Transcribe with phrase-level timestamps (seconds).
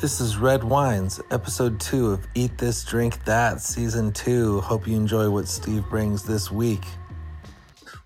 [0.00, 4.60] This is Red Wines, episode two of Eat This, Drink That, season two.
[4.60, 6.82] Hope you enjoy what Steve brings this week.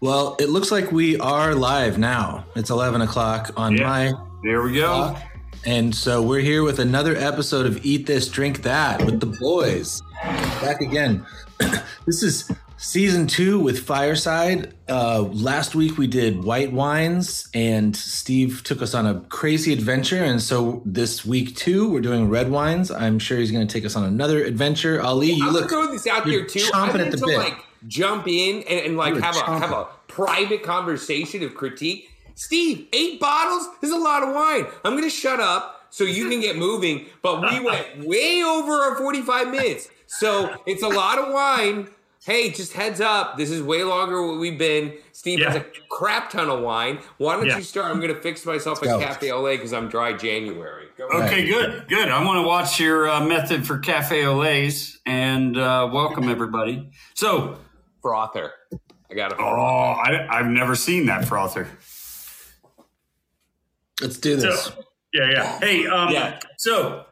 [0.00, 2.44] Well, it looks like we are live now.
[2.54, 3.84] It's 11 o'clock on Yeah.
[3.84, 4.12] my
[4.44, 4.86] There we go.
[4.86, 5.22] clock.
[5.64, 10.00] And so we're here with another episode of Eat This, Drink That with the boys.
[10.22, 11.26] Back again.
[12.06, 12.48] this is
[12.78, 14.72] season two with Fireside.
[14.88, 20.22] Uh, last week we did white wines, and Steve took us on a crazy adventure.
[20.22, 22.90] And so this week too, we're doing red wines.
[22.90, 25.00] I'm sure he's going to take us on another adventure.
[25.02, 25.68] Ali, you I'm look.
[25.68, 26.60] throw this out there too.
[26.60, 27.38] chomping I at the to bit.
[27.38, 32.08] like jump in and, and like have a have a private conversation of critique.
[32.34, 34.64] Steve, eight bottles is a lot of wine.
[34.84, 37.06] I'm gonna shut up so you can get moving.
[37.20, 41.88] But we went way over our 45 minutes, so it's a lot of wine.
[42.24, 44.92] Hey, just heads up, this is way longer what we've been.
[45.12, 46.98] Steve has a crap ton of wine.
[47.16, 47.56] Why don't Yeah.
[47.56, 47.90] you start?
[47.90, 49.04] I'm gonna fix myself Let's a go.
[49.04, 50.86] Cafe au lait because I'm dry January.
[50.98, 52.08] Go Okay, good, good.
[52.08, 56.90] I want to watch your uh, method for cafe au laits and uh, welcome everybody.
[57.14, 57.56] So,
[58.02, 58.52] frother.
[59.10, 61.68] I got a oh, I, I've never seen that frother.
[64.02, 64.72] Let's do So, this.
[65.14, 65.58] yeah, yeah.
[65.60, 66.40] Hey, um, Yeah.
[66.58, 67.06] so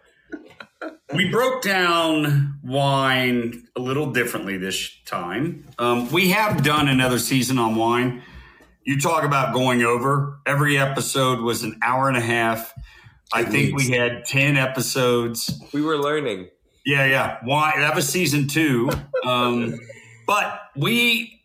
[1.14, 5.66] we broke down wine a little differently this time.
[5.78, 8.22] Um, we have done another season on wine.
[8.84, 10.38] You talk about going over.
[10.46, 12.72] Every episode was an hour and a half.
[13.32, 15.60] I think we had 10 episodes.
[15.72, 16.48] We were learning.
[16.84, 17.38] Yeah, yeah.
[17.42, 18.90] Why that was season two.
[19.24, 19.78] Um,
[20.26, 21.42] but we,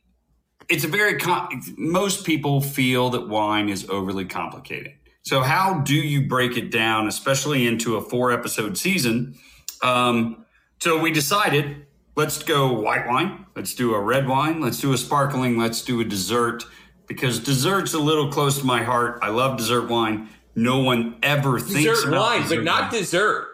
[0.70, 4.94] it's a very com- most people feel that wine is overly complicated.
[5.24, 9.36] So how do you break it down, especially into a four episode season?
[9.84, 10.46] Um,
[10.80, 14.98] so we decided let's go white wine, let's do a red wine, let's do a
[14.98, 16.64] sparkling, let's do a dessert
[17.08, 19.20] because dessert's a little close to my heart.
[19.22, 20.30] I love dessert wine.
[20.56, 22.92] No one ever thinks Dessert about wine, but not wine.
[23.02, 23.48] dessert.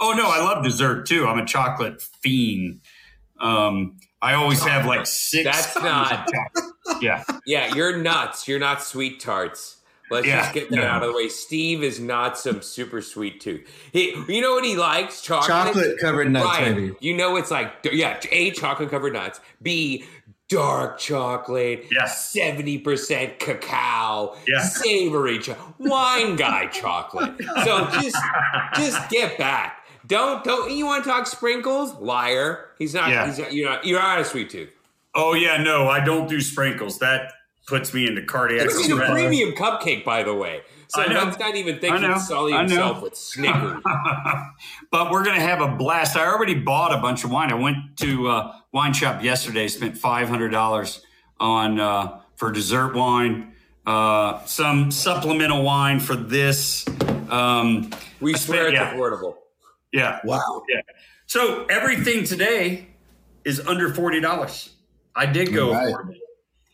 [0.00, 1.26] Oh no, I love dessert too.
[1.26, 2.80] I'm a chocolate fiend.
[3.40, 5.44] Um, I always have like six.
[5.44, 6.28] That's not-
[7.02, 8.48] Yeah, Yeah, you're nuts.
[8.48, 9.78] You're not sweet tarts.
[10.10, 10.82] Let's Yeah, just get that no.
[10.84, 11.28] out of the way.
[11.28, 13.66] Steve is not some super sweet tooth.
[13.92, 15.22] He, you know what he likes?
[15.22, 15.48] Chocolate.
[15.48, 16.74] Chocolate covered nuts, Right.
[16.76, 16.94] maybe.
[17.00, 19.40] You know it's like yeah, A chocolate covered nuts.
[19.62, 20.04] B
[20.50, 21.86] dark chocolate.
[21.90, 22.04] Yeah.
[22.04, 24.36] Seventy percent cacao.
[24.46, 24.60] Yeah.
[24.62, 27.32] Savory cho- wine guy chocolate.
[27.64, 28.16] So just
[28.76, 29.78] just get back.
[30.06, 31.94] Don't don't you want to talk sprinkles?
[31.94, 32.66] Liar.
[32.78, 33.08] He's not.
[33.08, 33.26] Yeah.
[33.26, 33.86] He's not, you're not.
[33.86, 34.68] You're not a sweet tooth.
[35.14, 36.98] Oh yeah, no, I don't do sprinkles.
[36.98, 37.32] That
[37.66, 40.60] puts me into cardiac This is a premium cupcake, by the way.
[40.88, 41.24] So I know.
[41.30, 43.82] not even thinking sully himself with Snickers.
[44.90, 46.16] but we're gonna have a blast.
[46.16, 47.50] I already bought a bunch of wine.
[47.50, 49.66] I went to uh, wine shop yesterday.
[49.68, 51.04] Spent five hundred dollars
[51.40, 53.54] on uh, for dessert wine.
[53.86, 56.84] Uh, some supplemental wine for this.
[57.28, 58.94] Um, We swear spent- it's yeah.
[58.94, 59.34] affordable.
[59.92, 60.62] yeah, Wow.
[60.68, 60.80] Yeah.
[61.26, 62.88] So everything today
[63.44, 64.70] is under forty dollars.
[65.16, 65.92] I did go right.
[65.92, 66.14] affordable.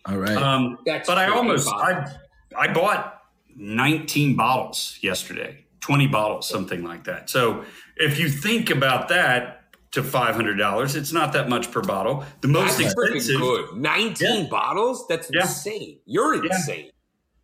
[0.06, 0.36] All right.
[0.36, 2.10] Um, That's but I pretty almost I.
[2.56, 3.22] I bought
[3.56, 7.30] nineteen bottles yesterday, twenty bottles, something like that.
[7.30, 7.64] So
[7.96, 9.56] if you think about that
[9.92, 12.24] to five hundred dollars, it's not that much per bottle.
[12.40, 13.76] The most That's expensive, good.
[13.76, 14.46] 19 Yeah.
[14.50, 15.06] bottles?
[15.08, 15.42] That's Yeah.
[15.42, 15.98] insane.
[16.06, 16.54] You're Yeah.
[16.56, 16.90] insane.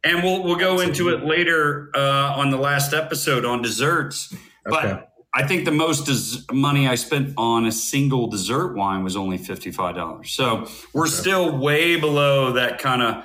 [0.04, 4.32] and we'll we'll go into it later uh, on the last episode on desserts.
[4.64, 5.02] But Okay.
[5.38, 9.36] I think the most des- money I spent on a single dessert wine was only
[9.36, 10.32] fifty five dollars.
[10.32, 13.24] So we're still way below that kind of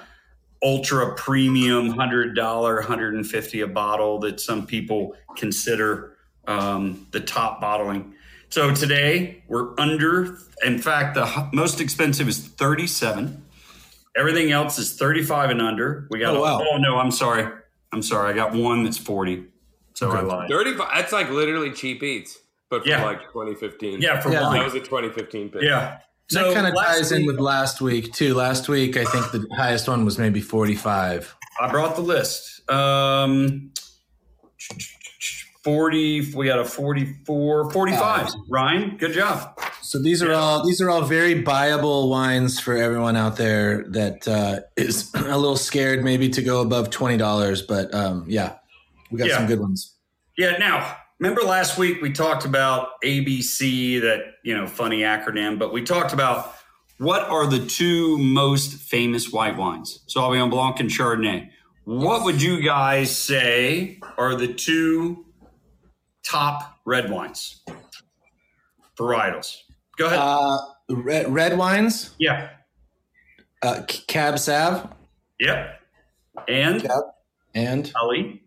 [0.64, 6.16] ultra premium $100, $150 a bottle that some people consider
[6.48, 8.14] um, the top bottling.
[8.50, 10.38] So today we're under.
[10.64, 13.46] In fact, the most expensive is thirty seven.
[14.18, 16.06] Everything else is 35 and under.
[16.12, 16.62] We got, Oh, wow.
[16.62, 17.48] oh no, I'm sorry.
[17.94, 18.30] I'm sorry.
[18.30, 19.46] I got one that's 40.
[20.02, 20.50] So I lied.
[20.50, 20.90] 35.
[20.96, 22.38] That's like literally cheap eats,
[22.70, 23.04] but for Yeah.
[23.06, 24.02] like 2015.
[24.02, 24.40] Yeah, for Yeah.
[24.52, 25.62] That was a 2015 pick.
[25.62, 25.98] Yeah.
[26.32, 28.34] that kind of last ties in with last week too.
[28.34, 31.36] Last week, I think the highest one was maybe forty-five.
[31.60, 32.62] I brought the list.
[32.70, 33.72] Um,
[35.64, 38.30] 40, we got a 44, 45.
[38.50, 39.60] Ryan, good job.
[39.84, 44.28] So these are all these are all very buyable wines for everyone out there that
[44.28, 47.62] uh, is a little scared maybe to go above twenty dollars.
[47.62, 48.54] But um, yeah,
[49.12, 49.38] we got Yeah.
[49.38, 49.96] some good ones.
[50.38, 50.58] Yeah.
[50.58, 55.84] Now, remember last week we talked about ABC, that, you know, funny acronym, but we
[55.84, 56.56] talked about
[56.98, 60.00] what are the two most famous white wines?
[60.08, 61.50] Sauvignon Blanc and Chardonnay.
[61.84, 65.26] What would you guys say are the two
[66.24, 67.64] top red wines?
[68.98, 69.58] Varietals.
[69.98, 70.20] Go ahead.
[70.20, 70.58] Uh,
[70.90, 72.50] red, red wines, yeah.
[73.64, 74.94] uh, Cab Sav,
[75.40, 75.80] Yep.
[76.48, 77.04] And Cab,
[77.56, 78.44] and Ali.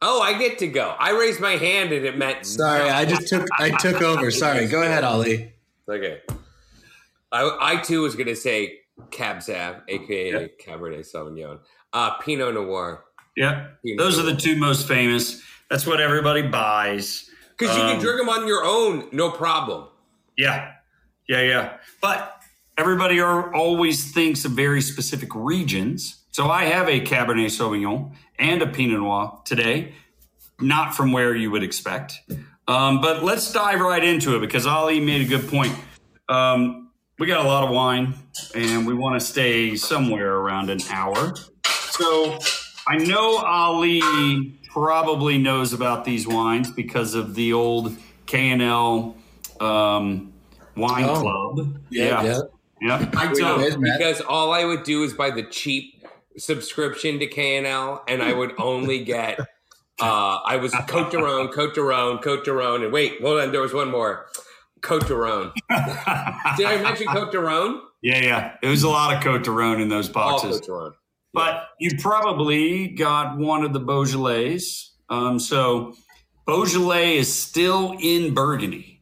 [0.00, 0.94] Oh, I get to go.
[0.98, 2.46] I raised my hand and it meant.
[2.46, 4.30] Sorry, I just took I took over.
[4.30, 5.52] Sorry, go ahead, Ollie.
[5.88, 6.20] Okay.
[7.32, 8.80] I, I too was going to say
[9.10, 10.46] Cab Sav, aka Yeah.
[10.64, 11.58] Cabernet Sauvignon.
[11.92, 13.04] Uh, Pinot Noir.
[13.36, 15.42] Yeah, those are the two most famous.
[15.70, 17.30] That's what everybody buys.
[17.56, 19.88] Because you Um, can drink them on your own, no problem.
[20.36, 20.72] Yeah,
[21.28, 21.76] yeah, yeah.
[22.00, 22.40] But
[22.76, 26.17] everybody are, always thinks of very specific regions.
[26.38, 29.94] So I have a Cabernet Sauvignon and a Pinot Noir today,
[30.60, 32.20] not from where you would expect.
[32.68, 35.74] Um, but let's dive right into it because Ali made a good point.
[36.28, 38.14] Um, we got a lot of wine
[38.54, 41.34] and we want to stay somewhere around an hour.
[41.64, 42.38] So
[42.86, 47.96] I know Ali probably knows about these wines because of the old
[48.26, 49.16] K&L
[49.58, 50.32] um,
[50.76, 51.20] wine Oh.
[51.20, 51.80] club.
[51.90, 52.40] Yeah, yeah.
[52.80, 53.10] yeah.
[53.16, 55.97] I don't because all I would do is buy the cheap
[56.38, 59.40] subscription to KNL, and I would only get.
[60.00, 63.50] Uh, I was Côtes du Rhône, Cote d'Aron, Côtes du Rhône, and wait, hold on,
[63.50, 64.26] there was one more.
[64.80, 65.52] Côtes du Rhône.
[66.56, 67.82] Did I mention Cote d'Aron?
[68.02, 68.54] yeah, yeah.
[68.62, 70.60] It was a lot of Côtes du Rhône in those All boxes.
[70.60, 70.92] Côtes du Rhône.
[71.34, 74.60] But you probably got one of the Beaujolais.
[75.10, 75.94] Um, so
[76.46, 79.00] Beaujolais is still in Burgundy.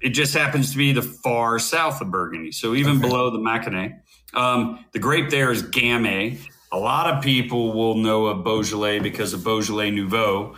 [0.00, 2.52] It just happens to be the far south of Burgundy.
[2.52, 3.98] So even below the Maconnais.
[4.34, 6.38] Um, the grape there is Gamay.
[6.72, 10.56] A lot of people will know of Beaujolais because of Beaujolais Nouveau.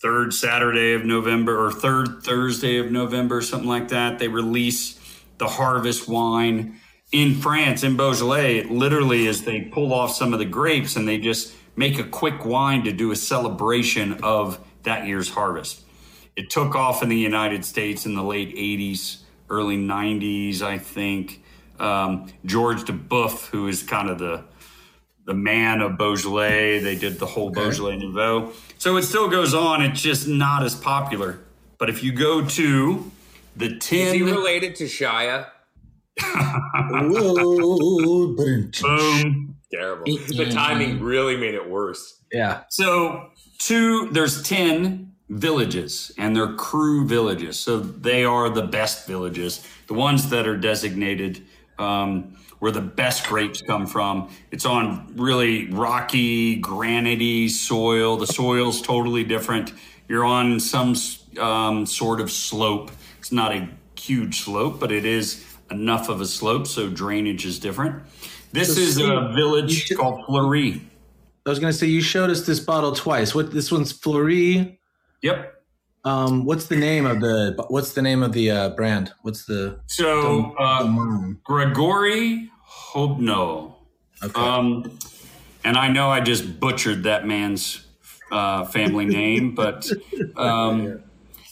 [0.00, 4.18] Third Saturday of November or third Thursday of November, something like that.
[4.18, 4.98] They release
[5.36, 6.80] the harvest wine
[7.12, 8.60] in France, in Beaujolais.
[8.60, 12.04] It literally is they pull off some of the grapes and they just make a
[12.04, 15.84] quick wine to do a celebration of that year's harvest.
[16.34, 19.18] It took off in the United States in the late 80s,
[19.50, 21.42] early 90s, I think.
[21.78, 24.44] Um, George Duboeuf, who is kind of the
[25.24, 26.80] the man of Beaujolais.
[26.80, 28.52] They did the whole Beaujolais Nouveau.
[28.78, 29.82] So it still goes on.
[29.82, 31.38] It's just not as popular.
[31.78, 33.10] But if you go to
[33.56, 33.98] the 10.
[33.98, 35.48] Is he related to Shia?
[36.90, 38.70] Whoa, boom.
[39.70, 40.04] Terrible.
[40.04, 42.20] The timing really made it worse.
[42.32, 42.64] yeah.
[42.68, 47.58] So two, there's 10 villages and they're cru villages.
[47.58, 51.42] So they are the best villages, the ones that are designated
[51.78, 54.30] um, where the best grapes come from.
[54.52, 58.16] It's on really rocky, granity soil.
[58.16, 59.72] The soil's totally different.
[60.06, 60.94] You're on some
[61.40, 62.92] um, sort of slope.
[63.18, 63.68] It's not a
[63.98, 68.00] huge slope, but it is enough of a slope, so drainage is different.
[68.52, 70.82] This So is Steve, a village should- called Fleurie.
[71.44, 73.34] I was gonna say you showed us this bottle twice.
[73.34, 74.78] What this one's Fleurie.
[75.22, 75.64] Yep.
[76.04, 79.12] Um, what's the name of the what's the name of the uh, brand?
[79.22, 82.50] What's the So uh, um, Gregory
[82.92, 83.72] Hoppenot.
[84.22, 84.40] okay.
[84.40, 84.98] Um,
[85.64, 87.86] and I know I just butchered that man's
[88.30, 89.90] uh, family name, but
[90.36, 91.02] um,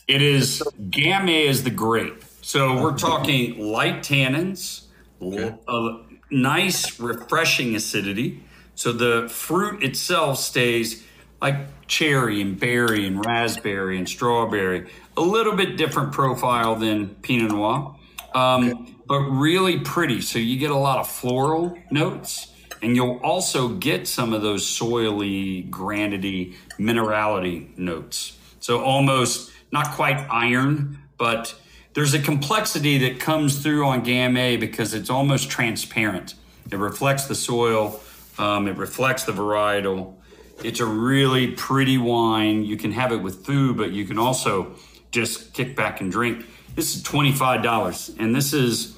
[0.09, 2.25] it is Gamay is the grape.
[2.43, 4.87] So we're talking light tannins,
[5.23, 6.01] l- a
[6.31, 8.43] nice, refreshing acidity.
[8.75, 11.05] So the fruit itself stays
[11.41, 17.53] like cherry and berry and raspberry and strawberry, a little bit different profile than Pinot
[17.53, 17.97] Noir,
[18.35, 20.21] um, but really pretty.
[20.21, 24.65] So you get a lot of floral notes, and you'll also get some of those
[24.65, 28.39] soily, granity, minerality notes.
[28.61, 31.61] So almost not quite iron, but
[31.94, 36.37] there's a complexity that comes through on Gamay because it's almost transparent.
[36.70, 38.01] It reflects the soil,
[38.39, 40.15] um, it reflects the varietal.
[40.63, 42.63] It's a really pretty wine.
[42.63, 44.77] You can have it with food, but you can also
[45.11, 46.46] just kick back and drink.
[46.77, 48.96] This is $25, and this is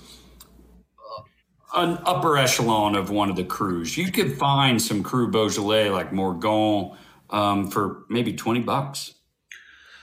[1.74, 3.96] an upper echelon of one of the crus.
[3.96, 6.96] You could find some Cru Beaujolais like Morgon
[7.30, 9.14] um, for maybe 20 bucks.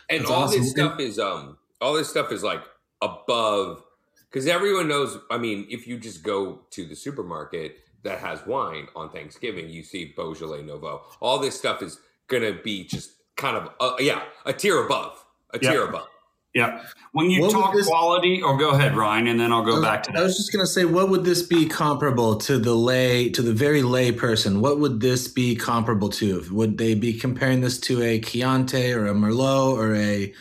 [0.10, 0.62] And That's all awesome.
[0.62, 2.62] this stuff is um all this stuff is like
[3.02, 3.84] above
[4.30, 8.88] because everyone knows I mean, if you just go to the supermarket that has wine
[8.96, 11.04] on Thanksgiving, you see Beaujolais Nouveau.
[11.20, 15.24] All this stuff is gonna be just kind of uh, yeah, a tier above.
[15.52, 16.08] A tier above.
[16.56, 16.82] Yeah.
[17.12, 20.04] When you What talk this- quality, or go ahead, Ryan, and then I'll go back
[20.04, 20.20] to that.
[20.20, 23.54] I was just gonna say, what would this be comparable to the lay to the
[23.54, 24.60] very lay person?
[24.60, 26.44] What would this be comparable to?
[26.52, 30.34] Would they be comparing this to a Chianti or a Merlot or a?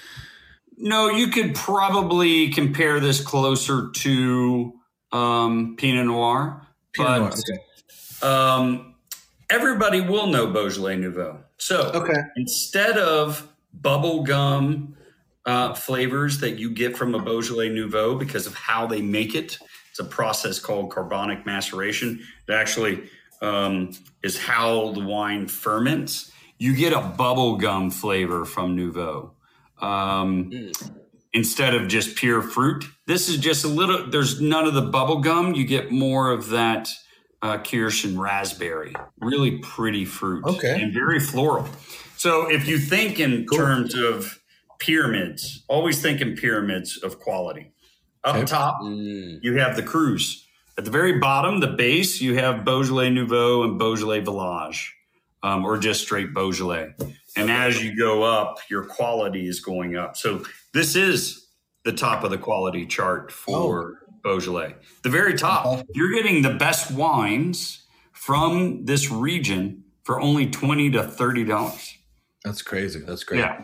[0.79, 4.73] No, you could probably compare this closer to
[5.13, 7.33] um, Pinot Noir, Pinot but Noir?
[7.33, 8.27] Okay.
[8.27, 8.95] um,
[9.51, 11.39] everybody will know Beaujolais Nouveau.
[11.59, 12.19] So Okay.
[12.37, 14.95] instead of bubble gum
[15.49, 19.59] uh, flavors that you get from a Beaujolais Nouveau because of how they make it,
[19.91, 22.21] it's a process called carbonic maceration.
[22.47, 23.05] It actually
[23.41, 26.31] um, is how the wine ferments.
[26.59, 29.33] you get a bubblegum flavor from Nouveau.
[29.81, 30.73] Um,
[31.35, 35.21] Instead of just pure fruit, this is just a little, there's none of the bubble
[35.21, 35.55] gum.
[35.55, 36.89] You get more of that
[37.43, 38.95] uh, kirsch and raspberry.
[39.21, 40.45] Really pretty fruit.
[40.45, 40.83] Okay.
[40.83, 41.69] And very floral.
[42.17, 44.41] So if you think in terms of
[44.79, 47.73] pyramids, always think in pyramids of quality.
[48.25, 48.45] Up Okay.
[48.47, 49.39] top, Mm.
[49.43, 50.45] you have the crus.
[50.77, 54.95] At the very bottom, the base, you have Beaujolais Nouveau and Beaujolais Village,
[55.43, 56.95] um, or just straight Beaujolais.
[57.37, 60.17] And as you go up, your quality is going up.
[60.17, 61.47] So this is
[61.85, 64.75] the top of the quality chart for Beaujolais.
[65.03, 71.03] The very top, you're getting the best wines from this region for only twenty to
[71.05, 71.95] thirty dollars.
[72.45, 73.01] That's crazy.
[73.01, 73.39] That's great.
[73.41, 73.63] Yeah.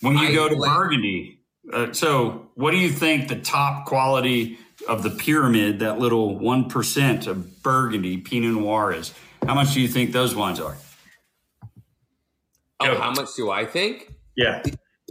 [0.00, 1.40] When you I go to like- Burgundy,
[1.72, 7.26] uh, so what do you think the top quality of the pyramid, that little 1%
[7.26, 9.12] of Burgundy Pinot Noir is?
[9.46, 10.76] How much do you think those wines are?
[12.80, 14.10] Oh, how much do I think?
[14.36, 14.62] Yeah.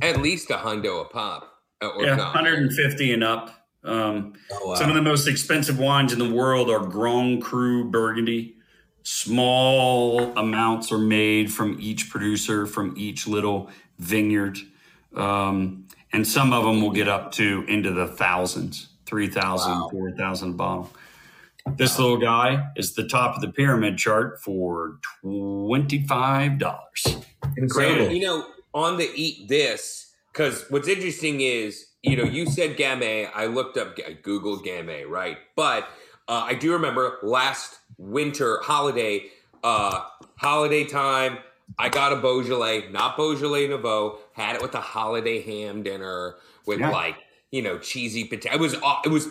[0.01, 1.46] At least a hundo a pop.
[1.81, 2.15] Uh, Or Yeah.
[2.15, 2.24] no.
[2.24, 3.55] 150 and up.
[3.84, 4.75] Um, Oh, wow.
[4.75, 8.55] Some of the most expensive wines in the world are Grand Cru Burgundy.
[9.03, 13.69] Small amounts are made from each producer, from each little
[14.00, 14.58] vineyard.
[15.15, 19.89] Um, and some of them will get up to into the thousands 3,000, Wow.
[19.91, 20.89] 4,000 a bottle.
[21.75, 27.23] This little guy is the top of the pyramid chart for $25.
[27.57, 28.11] Incredible.
[28.11, 33.29] You know, on the eat this, because what's interesting is, you know, you said Gamay.
[33.33, 35.37] I looked up, I Googled Gamay, right?
[35.55, 35.83] But
[36.27, 39.25] uh, I do remember last winter holiday,
[39.63, 40.01] uh,
[40.37, 41.39] holiday time,
[41.79, 46.79] I got a Beaujolais, not Beaujolais Nouveau, had it with a holiday ham dinner with
[46.79, 46.89] Yeah.
[46.91, 47.15] like,
[47.51, 48.53] you know, cheesy potato.
[48.55, 49.29] It was, aw- it was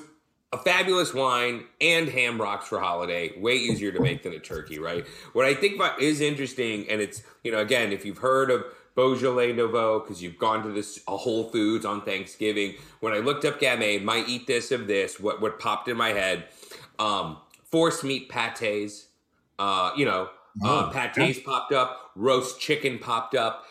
[0.52, 3.38] a fabulous wine and ham rocks for holiday.
[3.38, 5.07] Way easier to make than a turkey, right?
[5.35, 8.64] What I think about is interesting, and it's you know again, if you've heard of
[8.95, 12.76] Beaujolais Nouveau because you've gone to this a Whole Foods on Thanksgiving.
[13.00, 16.09] When I looked up Gamay, my eat this of this, what what popped in my
[16.09, 16.47] head,
[16.99, 17.37] um,
[17.71, 19.07] force meat pates,
[19.59, 20.31] uh, you know,
[20.62, 23.65] uh, pates popped up, roast chicken popped up,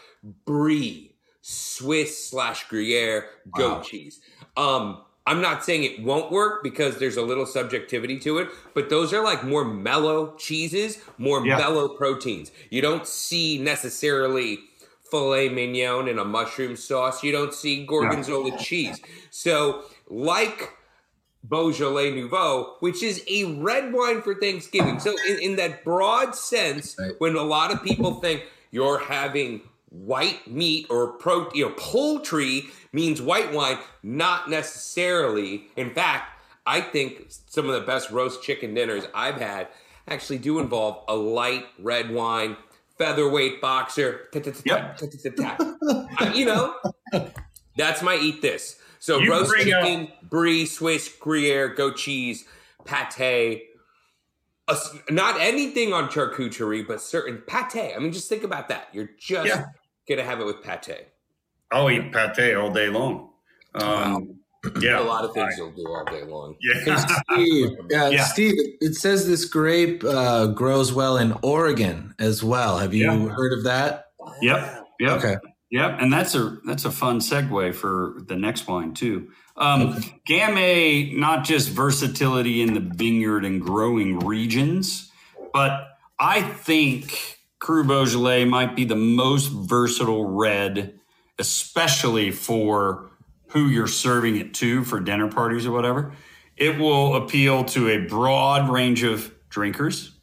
[0.46, 3.82] brie, Swiss slash Gruyere, goat Wow.
[3.84, 4.20] cheese.
[4.56, 8.90] Um, I'm not saying it won't work because there's a little subjectivity to it, but
[8.90, 11.58] those are like more mellow cheeses, more Yeah.
[11.58, 12.52] mellow proteins.
[12.70, 14.60] You don't see necessarily
[15.12, 17.24] filet mignon in a mushroom sauce.
[17.24, 19.02] You don't see gorgonzola cheese.
[19.30, 20.74] So, like
[21.44, 25.00] Beaujolais Nouveau, which is a red wine for Thanksgiving.
[25.00, 27.14] So, in, in that broad sense, Right.
[27.20, 32.64] when a lot of people think you're having white meat or pro, you know, poultry
[32.92, 35.68] means white wine, not necessarily.
[35.78, 36.32] In fact,
[36.66, 39.70] I think some of the best roast chicken dinners I've had
[40.08, 42.58] actually do involve a light red wine,
[42.98, 44.28] featherweight boxer.
[46.34, 46.76] You know,
[47.78, 48.80] that's my eat this.
[49.00, 52.46] So You roast bring up- chicken, brie, Swiss, Gruyere, goat cheese,
[52.86, 53.64] pate.
[54.70, 57.94] a s- not anything on charcuterie, but certain pate.
[57.96, 58.90] I mean, just think about that.
[58.92, 59.66] You're just Yeah.
[60.10, 61.08] gonna have it with pate.
[61.72, 63.30] I'll eat pate all day long.
[63.76, 64.40] Um,
[64.82, 65.00] yeah.
[65.00, 66.56] A lot of things you'll do all day long.
[66.60, 66.96] Yeah.
[67.32, 68.24] Steve, uh, Yeah.
[68.26, 72.78] Steve, it says this grape uh, grows well in Oregon as well.
[72.78, 73.28] Have you Yeah.
[73.30, 74.08] heard of that?
[74.42, 74.84] Yep.
[75.00, 75.12] Yep.
[75.24, 75.36] Okay.
[75.70, 79.32] Yep, and that's a that's a fun segue for the next wine too.
[79.58, 79.96] Um,
[80.28, 85.12] Gamay, not just versatility in the vineyard and growing regions,
[85.52, 91.00] but I think Cru Beaujolais might be the most versatile red,
[91.38, 93.10] especially for
[93.50, 96.14] who you're serving it to for dinner parties or whatever.
[96.56, 100.18] It will appeal to a broad range of drinkers.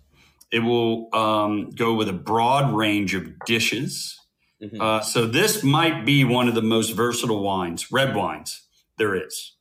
[0.50, 4.18] It will um, go with a broad range of dishes.
[4.64, 4.80] Mhm.
[4.80, 8.62] Uh, so this might be one of the most versatile wines, red wines
[8.98, 9.52] there is.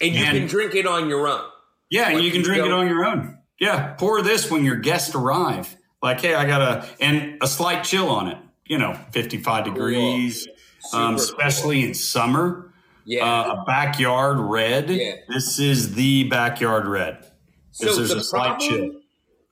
[0.00, 1.44] and you and- can drink it on your own.
[1.90, 3.38] Yeah, and Like you can you drink it on your own.
[3.58, 5.76] Yeah, pour this when your guests arrive.
[6.02, 8.38] Like, hey, I got a and a slight chill on it.
[8.66, 10.46] You know, fifty-five degrees,
[10.92, 12.72] um, Super especially in summer.
[13.04, 13.24] Yeah.
[13.24, 14.90] Uh, a backyard red.
[14.90, 15.14] Yeah.
[15.28, 17.26] This is the backyard red.
[17.72, 18.92] so there's the a slight chill.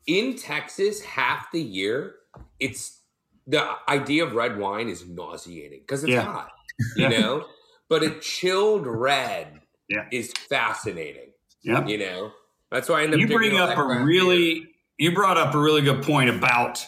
[0.06, 2.16] in Texas, half the year,
[2.60, 2.95] it's
[3.46, 6.22] the idea of red wine is nauseating because it's Yeah.
[6.22, 6.50] hot,
[6.96, 7.44] you know.
[7.88, 10.06] But a chilled red Yeah.
[10.12, 11.30] is fascinating,
[11.62, 11.88] Yep.
[11.88, 12.32] you know.
[12.70, 15.82] That's why I end up you bring up a really you brought up a really
[15.82, 16.84] good point about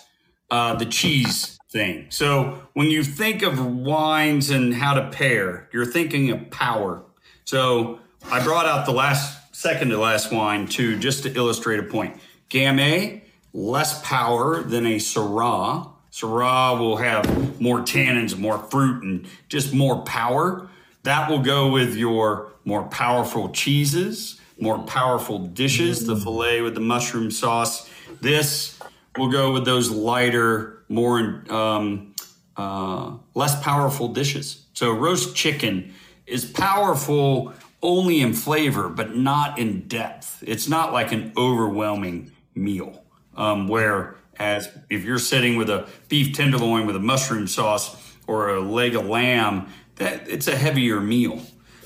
[0.51, 5.85] uh, the cheese thing so when you think of wines and how to pair you're
[5.85, 7.03] thinking of power
[7.45, 8.01] so
[8.31, 12.17] i brought out the last second to last wine too just to illustrate a point
[12.49, 13.21] gamay
[13.53, 20.03] less power than a syrah Syrah will have more tannins, more fruit, and just more
[20.03, 20.69] power.
[21.05, 26.81] That will go with your more powerful cheeses, more powerful dishes, the filet with the
[26.81, 27.89] mushroom sauce.
[28.21, 28.81] This
[29.17, 32.17] will go with those lighter, more um,
[32.57, 34.67] uh, less powerful dishes.
[34.73, 35.95] So roast chicken
[36.27, 40.43] is powerful only in flavor, but not in depth.
[40.45, 43.05] It's not like an overwhelming meal.
[43.37, 48.51] Um, where as if you're sitting with a beef tenderloin with a mushroom sauce or
[48.51, 51.41] a leg of lamb, that it's a heavier meal.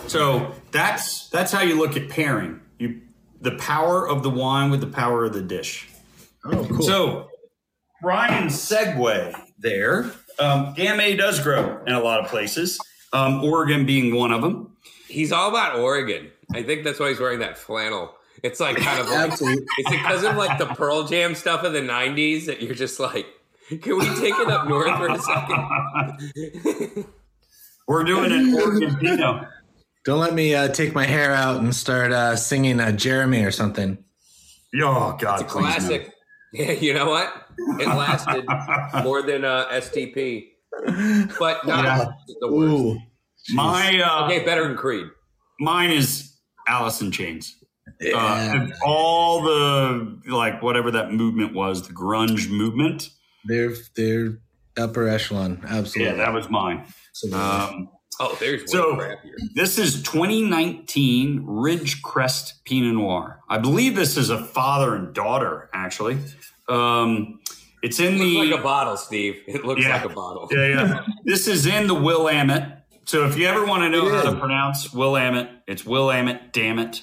[0.06, 2.60] So that's that's how you look at pairing.
[2.78, 3.00] You
[3.40, 5.88] the power of the wine with the power of the dish.
[6.44, 6.82] Oh, cool.
[6.82, 7.28] So
[8.02, 10.12] Ryan segue there.
[10.38, 12.78] Um, Gamay does grow in a lot of places.
[13.12, 14.76] Um, Oregon being one of them.
[15.08, 16.30] He's all about Oregon.
[16.54, 18.14] I think that's why he's wearing that flannel.
[18.42, 19.64] It's like kind of like, Absolutely.
[19.78, 23.26] it's because of like the Pearl Jam stuff of the 90s that you're just like,
[23.68, 27.04] can we take it up north for a second?
[27.88, 29.48] We're doing an Oregon Pinot.
[30.04, 33.50] Don't let me uh, take my hair out and start uh, singing uh, Jeremy or
[33.52, 33.98] something.
[34.82, 35.60] Oh God, please no.
[35.60, 36.12] Classic.
[36.52, 37.32] Yeah, you know what?
[37.78, 38.44] It lasted
[39.04, 40.48] more than uh, STP,
[41.38, 42.04] but not Yeah.
[42.40, 42.72] the worst.
[42.74, 42.98] Ooh.
[43.54, 45.06] My uh, Okay, better than Creed.
[45.60, 46.36] mine is
[46.68, 47.56] Alice in Chains.
[48.02, 48.68] Yeah.
[48.70, 53.10] Uh, all the like whatever that movement was, the grunge movement.
[53.44, 54.38] they're they're
[54.76, 55.60] upper echelon.
[55.68, 56.04] Absolutely.
[56.16, 56.84] Yeah, that was mine.
[57.10, 57.40] Absolutely.
[57.40, 57.88] Um,
[58.20, 59.34] Oh, there's way So- crappier.
[59.54, 63.40] This is 2019 Ridgecrest Pinot Noir.
[63.48, 66.18] I believe this is a father and daughter, actually.
[66.68, 67.40] Um,
[67.82, 69.40] it's in It the like a bottle, Steve.
[69.48, 69.96] It looks Yeah.
[69.96, 70.46] like a bottle.
[70.52, 71.00] yeah, yeah.
[71.24, 72.84] this is in the Willamette.
[73.06, 74.34] So if you ever want to know It how is.
[74.34, 76.52] to pronounce Willamette, it's Willamette.
[76.52, 77.02] Damn it.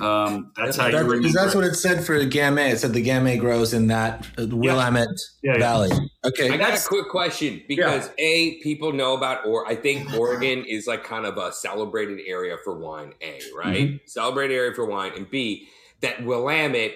[0.00, 1.16] Um, that's how you remember.
[1.18, 2.72] because that's what it said for Gamay.
[2.72, 5.08] It said the Gamay grows in that uh, Willamette
[5.42, 5.58] Yeah, yeah.
[5.58, 5.90] Valley.
[6.24, 6.46] Okay.
[6.46, 10.64] I got That's- a quick question because a people know about or I think Oregon
[10.64, 13.14] is like kind of a celebrated area for wine.
[13.22, 13.96] A right, Mm-hmm.
[14.06, 15.68] celebrated area for wine, and B
[16.00, 16.92] that Willamette.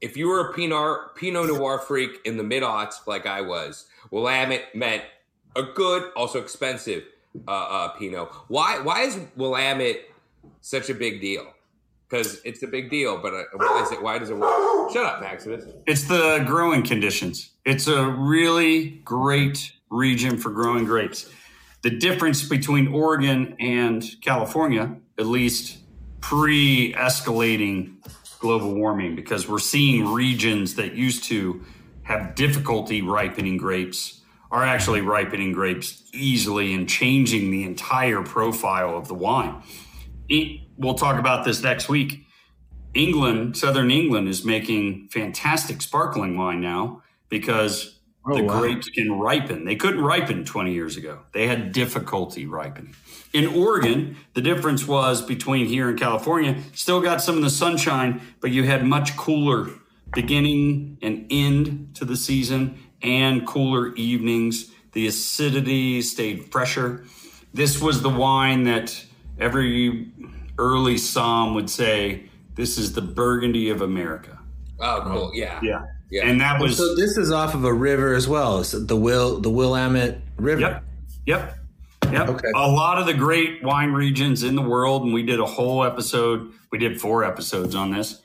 [0.00, 3.86] If you were a Pinot Pinot Noir freak in the mid aughts like I was,
[4.10, 5.02] Willamette meant
[5.54, 7.04] a good, also expensive
[7.46, 8.28] uh, uh, Pinot.
[8.48, 10.00] Why why is Willamette
[10.60, 11.46] such a big deal?
[12.12, 14.02] Because it's a big deal, but uh, why it?
[14.02, 14.92] Why does it work?
[14.92, 15.64] Shut up, Maximus.
[15.86, 17.52] It's the growing conditions.
[17.64, 21.30] It's a really great region for growing grapes.
[21.80, 25.78] The difference between Oregon and California, at least
[26.20, 27.94] pre escalating
[28.40, 31.64] global warming, because we're seeing regions that used to
[32.02, 34.20] have difficulty ripening grapes
[34.50, 39.62] are actually ripening grapes easily and changing the entire profile of the wine.
[40.82, 42.26] We'll talk about this next week.
[42.94, 48.60] England, Southern England, is making fantastic sparkling wine now because Oh, the wow.
[48.60, 49.64] grapes can ripen.
[49.64, 51.20] They couldn't ripen 20 years ago.
[51.32, 52.94] They had difficulty ripening.
[53.32, 58.20] In Oregon, the difference was between here and California, still got some of the sunshine,
[58.40, 59.70] but you had much cooler
[60.14, 64.70] beginning and end to the season and cooler evenings.
[64.92, 67.04] The acidity stayed fresher.
[67.52, 69.04] This was the wine that
[69.36, 70.12] every
[70.58, 74.38] early somm would say, this is the Burgundy of America.
[74.80, 75.30] Oh, cool.
[75.34, 75.60] Yeah.
[75.62, 75.86] Yeah.
[76.10, 76.26] Yeah.
[76.26, 78.62] And that was so this is off of a river as well.
[78.64, 80.60] So the Will the Willamette River.
[80.60, 80.84] Yep.
[81.26, 81.58] Yep.
[82.12, 82.28] Yep.
[82.28, 82.48] Okay.
[82.54, 85.82] A lot of the great wine regions in the world, and we did a whole
[85.84, 88.20] episode, we did four episodes on this.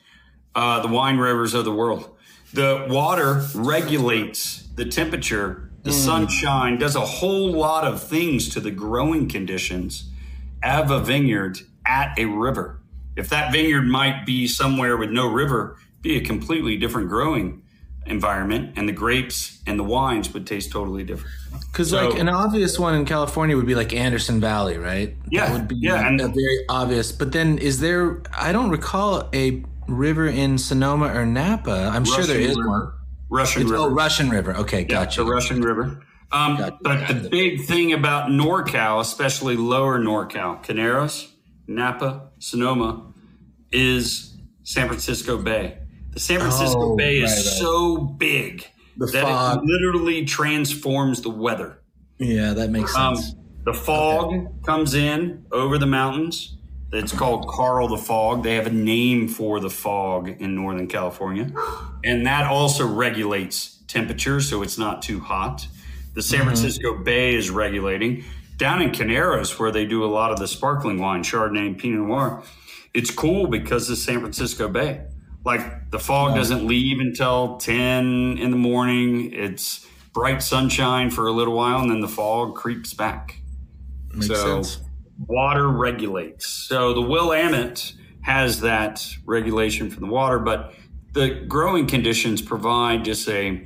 [0.54, 2.18] Uh, the wine rivers of the world.
[2.54, 8.72] The water regulates the temperature, the sunshine, does a whole lot of things to the
[8.72, 10.10] growing conditions
[10.64, 12.80] of a vineyard at a river.
[13.16, 17.64] If that vineyard might be somewhere with no river, be a completely different growing
[18.06, 21.34] environment, and the grapes and the wines would taste totally different.
[21.72, 25.16] Because So- like an obvious one in California would be like Anderson Valley, right?
[25.30, 27.12] Yeah, that would be yeah, and- a very obvious.
[27.12, 28.22] But then, is there?
[28.38, 31.92] I don't recall a river in Sonoma or Napa.
[31.94, 32.70] I'm sure there Russian is River.
[32.70, 32.92] one.
[33.30, 33.84] Russian It's, River.
[33.84, 34.56] oh, Russian River.
[34.56, 35.24] Okay, Yeah, gotcha.
[35.24, 36.00] the Russian River.
[36.32, 36.78] Um, Gotcha.
[36.82, 41.28] But the big thing about NorCal, especially lower NorCal, Carneros,
[41.68, 43.14] Napa, Sonoma,
[43.72, 45.78] is San Francisco Bay.
[46.12, 47.46] The San Francisco Oh, Bay is right, right.
[47.46, 48.66] so big
[48.98, 49.60] The that fog.
[49.60, 51.80] it literally transforms the weather.
[52.20, 53.36] Yeah, that makes Um, sense.
[53.66, 56.54] the fog comes in over the mountains.
[56.94, 58.44] It's called Karl the Fog.
[58.44, 61.52] They have a name for the fog in Northern California.
[62.04, 65.68] And that also regulates temperature, so it's not too hot.
[66.14, 68.24] The San Francisco Bay is regulating.
[68.58, 72.08] Down in Carneros, where they do a lot of the sparkling wine, Chardonnay and Pinot
[72.08, 72.44] Noir,
[72.94, 75.06] it's cool because of San Francisco Bay.
[75.46, 79.32] Like the fog doesn't leave until 10 in the morning.
[79.32, 83.40] It's bright sunshine for a little while, and then the fog creeps back.
[84.14, 84.82] Makes So- sense.
[85.26, 86.46] Water regulates.
[86.48, 90.74] So the Willamette has that regulation from the water, but
[91.14, 93.66] the growing conditions provide just a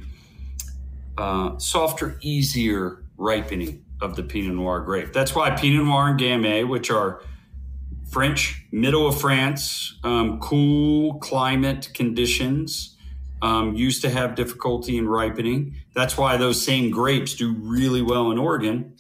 [1.18, 5.14] uh, softer, easier ripening of the Pinot Noir grape.
[5.14, 7.22] That's why Pinot Noir and Gamay, which are
[8.10, 12.98] French, middle of France, um, cool climate conditions,
[13.42, 15.76] um, used to have difficulty in ripening.
[15.94, 18.94] That's why those same grapes do really well in Oregon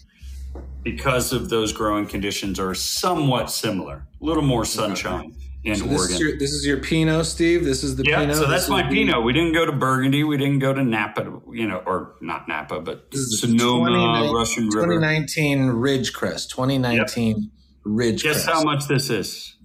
[0.84, 4.08] because of those growing conditions are somewhat similar.
[4.22, 6.16] A little more sunshine in So this Oregon.
[6.16, 7.64] is your this is your Pinot, Steve.
[7.64, 8.36] This is the yeah, Pinot.
[8.38, 9.24] so that's This my is Pinot.
[9.24, 10.24] We didn't go to Burgundy.
[10.24, 14.82] We didn't go to Napa, you know, or not Napa, but Sonoma, 29 Russian River.
[14.96, 16.50] 2019 Ridgecrest.
[16.50, 17.52] 2019
[17.86, 18.24] Ridgecrest.
[18.24, 19.56] Guess how much this is?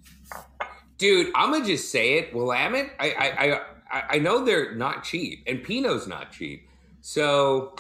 [0.99, 2.35] Dude, I'm gonna just say it.
[2.35, 3.63] Willamette, I, I, I, I-
[4.11, 6.69] I know they're not cheap, and Pinot's not cheap.
[7.03, 7.77] So,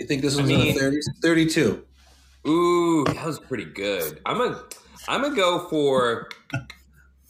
[0.00, 1.02] You think this I was in the 30s?
[1.22, 1.84] 32.
[2.48, 4.18] ooh, that was pretty good.
[4.24, 4.62] I'm gonna,
[5.06, 6.30] I'm gonna go for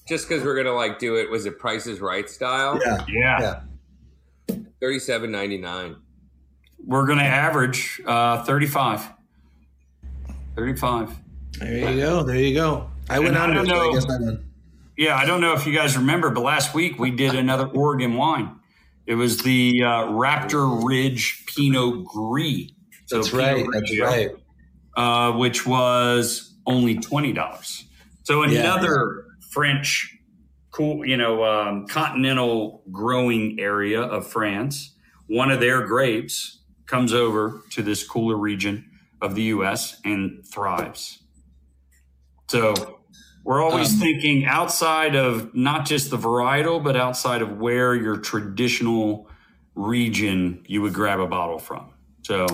[0.09, 1.31] just because we're gonna like do it.
[1.31, 2.79] Was it Price is Right style?
[2.85, 3.05] Yeah.
[3.09, 3.61] Yeah.
[4.49, 4.57] Yeah.
[4.81, 5.97] Thirty-seven ninety-nine.
[6.85, 9.09] We're going to average uh, 35.
[10.57, 11.17] 35.
[11.59, 12.23] There you go.
[12.23, 12.89] There you go.
[13.11, 14.45] I went And I under, don't so I guess I won.
[14.97, 18.15] Yeah, I don't know if you guys remember, but last week we did another Oregon
[18.15, 18.59] wine.
[19.07, 22.71] It was the uh, Raptor Ridge Pinot Gris.
[23.07, 23.67] So That's Pinot right.
[23.73, 24.31] That's right.
[24.97, 27.85] Uh, which was only twenty dollars.
[28.25, 28.61] So Yeah.
[28.61, 30.17] another French,
[30.71, 34.95] cool, you know, um, continental growing area of France.
[35.27, 40.01] One of their grapes comes over to this cooler region of the U.S.
[40.05, 41.19] and thrives.
[42.49, 42.99] So
[43.45, 48.17] we're always Um, thinking outside of not just the varietal, but outside of where your
[48.17, 49.29] traditional
[49.75, 51.91] region you would grab a bottle from.
[52.23, 52.47] So,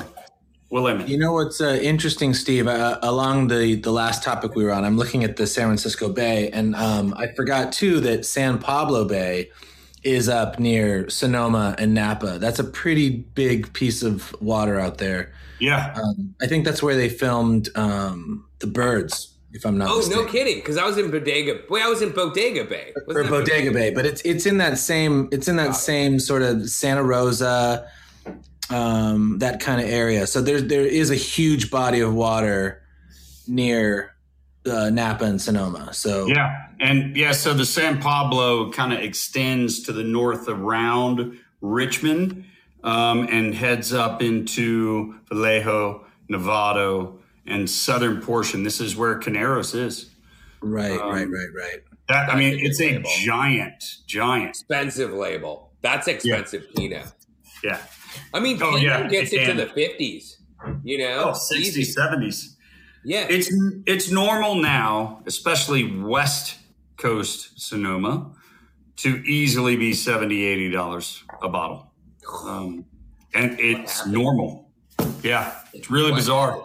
[0.74, 1.08] Willamette.
[1.08, 2.66] You know what's uh, interesting, Steve?
[2.66, 6.08] Uh, along the the last topic we were on, I'm looking at the San Francisco
[6.08, 9.50] Bay, and um, I forgot too that San Pablo Bay
[10.02, 12.38] is up near Sonoma and Napa.
[12.38, 15.32] That's a pretty big piece of water out there.
[15.60, 15.94] Yeah.
[15.96, 20.24] Um, I think that's where they filmed um, the birds, if I'm not Oh, mistaken.
[20.26, 20.56] no kidding!
[20.56, 21.60] Because I was in Bodega.
[21.70, 22.92] Wait, I was in Bodega Bay.
[22.96, 26.18] or Wasn't it Bodega Bay, but it's it's in that same it's in that same
[26.18, 27.88] sort of Santa Rosa,
[28.70, 30.26] um, that kind of area.
[30.26, 32.82] So there there is a huge body of water
[33.46, 34.14] near
[34.66, 35.92] uh, Napa and Sonoma.
[35.92, 36.68] So Yeah.
[36.80, 42.44] And yeah, so the San Pablo kind of extends to the north around Richmond
[42.82, 48.62] um, and heads up into Vallejo, Novato, and southern portion.
[48.62, 50.10] This is where Carneros is.
[50.60, 51.82] right, Um, right, right, right.
[52.08, 54.50] That, I mean, it's good a giant, giant.
[54.50, 55.72] expensive label.
[55.80, 57.06] That's expensive Pinot.
[57.62, 57.80] Yeah.
[58.32, 59.56] I mean, Oh, Pinot yeah, gets it into can.
[59.56, 60.38] the fifties.
[60.82, 61.82] You know, Oh, Easy.
[61.84, 62.54] 70s.
[63.04, 63.52] Yeah, It's
[63.86, 66.56] it's normal now, especially West
[66.96, 68.30] Coast Sonoma,
[68.96, 71.92] to easily be 70 80 dollars a bottle,
[72.44, 72.86] um,
[73.34, 74.70] and it's normal.
[75.22, 76.62] Yeah, it's really What bizarre.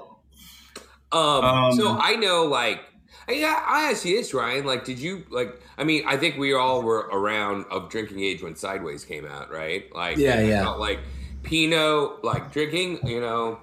[1.12, 2.80] Um, Um, so I know, like,
[3.28, 4.66] I, I asked you this, Ryan.
[4.66, 5.60] Like, did you like?
[5.78, 9.52] I mean, I think we all were around of drinking age when Sideways came out,
[9.52, 9.94] right?
[9.94, 10.64] Like, Yeah, yeah.
[10.64, 11.00] felt like
[11.43, 13.60] Pinot, like drinking, you know,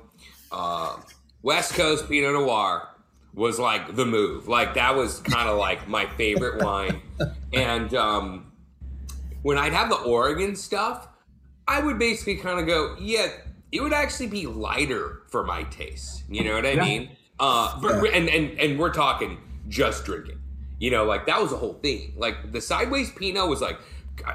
[0.50, 0.96] uh,
[1.42, 2.88] West Coast Pinot Noir
[3.34, 4.48] was like the move.
[4.48, 7.02] Like that was kind of like my favorite wine,
[7.52, 8.52] and um,
[9.42, 11.08] when I'd have the Oregon stuff,
[11.68, 13.28] I would basically kind of go, yeah,
[13.72, 16.22] it would actually be lighter for my taste.
[16.28, 16.84] You know what I Yeah.
[16.84, 17.10] mean?
[17.38, 20.38] Uh, but, and, and and we're talking just drinking.
[20.78, 22.14] You know, like that was the whole thing.
[22.16, 23.78] Like the sideways Pinot was like,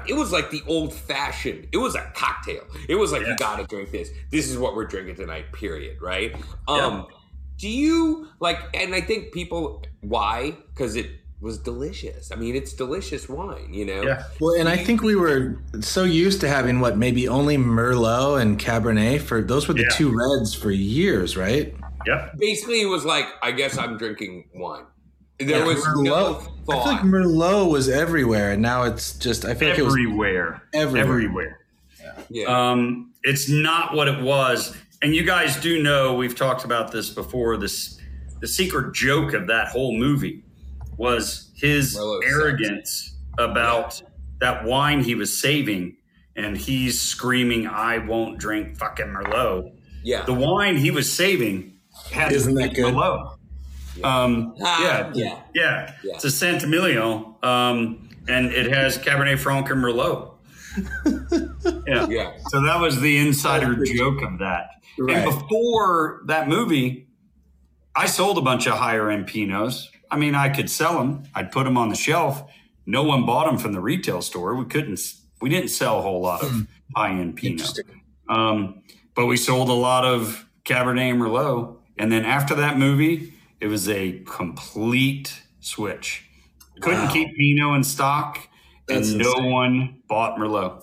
[0.08, 1.66] it was like the old fashioned.
[1.72, 2.64] It was a cocktail.
[2.88, 3.28] It was like Yeah.
[3.30, 4.10] you got to drink this.
[4.30, 5.52] This is what we're drinking tonight.
[5.52, 6.00] Period.
[6.00, 6.34] Right?
[6.68, 7.06] Um,
[7.58, 8.58] do you like?
[8.74, 11.06] And I think people why because it
[11.40, 12.30] was delicious.
[12.30, 13.74] I mean, it's delicious wine.
[13.74, 14.02] You know.
[14.02, 18.40] Yeah, Well, and I think we were so used to having what maybe only Merlot
[18.40, 19.88] and Cabernet for those were the Yeah.
[19.96, 21.74] two reds for years, right?
[22.04, 22.36] yep.
[22.36, 24.82] basically it was like i guess i'm drinking wine
[25.44, 26.48] there Yeah, was no Merlot.
[26.68, 29.92] I feel like Merlot was everywhere, and now it's just I feel like it was
[29.94, 31.02] Everywhere, everywhere.
[31.02, 31.58] everywhere.
[32.30, 36.92] yeah Um, it's not what it was, and you guys do know we've talked about
[36.92, 37.56] this before.
[37.56, 37.98] This
[38.40, 40.42] the secret joke of that whole movie
[40.96, 44.00] was his Merlot arrogance about
[44.40, 45.96] that wine he was saving,
[46.36, 49.72] and he's screaming, "I won't drink fucking Merlot."
[50.04, 51.74] yeah The wine he was saving
[52.10, 52.94] had Isn't that good?
[52.94, 53.31] Merlot.
[54.02, 55.38] Um, Ah, yeah, yeah.
[55.54, 56.14] yeah, Yeah.
[56.14, 60.30] It's a Saint-Émilion, um, and it has Cabernet Franc and Merlot.
[61.86, 62.06] Yeah.
[62.08, 62.32] Yeah.
[62.48, 64.70] So that was the insider joke of that.
[64.98, 65.16] Right.
[65.18, 67.08] And before that movie,
[67.94, 69.88] I sold a bunch of higher end Pinots.
[70.10, 71.24] I mean, I could sell them.
[71.34, 72.42] I'd put them on the shelf.
[72.86, 74.54] No one bought them from the retail store.
[74.54, 74.98] We couldn't.
[75.40, 77.78] We didn't sell a whole lot of high end Pinot.
[78.28, 78.82] Um,
[79.14, 81.76] but we sold a lot of Cabernet Merlot.
[81.98, 86.24] And then after that movie, it was a complete switch.
[86.80, 87.12] Couldn't Wow.
[87.12, 88.38] keep Pinot in stock,
[88.88, 90.82] That's and no one bought Merlot.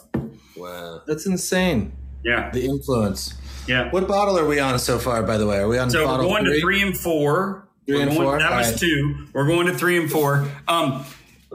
[0.56, 1.02] Wow.
[1.06, 1.92] That's insane.
[2.24, 3.34] Yeah, The influence.
[3.68, 3.90] yeah.
[3.92, 5.58] What bottle are we on so far, by the way?
[5.58, 6.54] Are we on So we're bottle going three?
[6.56, 7.68] to three and four.
[7.86, 8.40] Three We're and going- four?
[8.40, 8.80] That was Alright.
[8.80, 9.28] two.
[9.34, 10.48] We're going to three and four.
[10.68, 11.04] Um,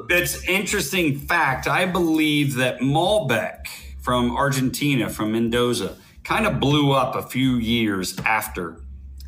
[0.08, 1.66] that's interesting fact.
[1.68, 3.66] I believe that Malbec
[4.02, 8.80] from Argentina, from Mendoza, kind of blew up a few years after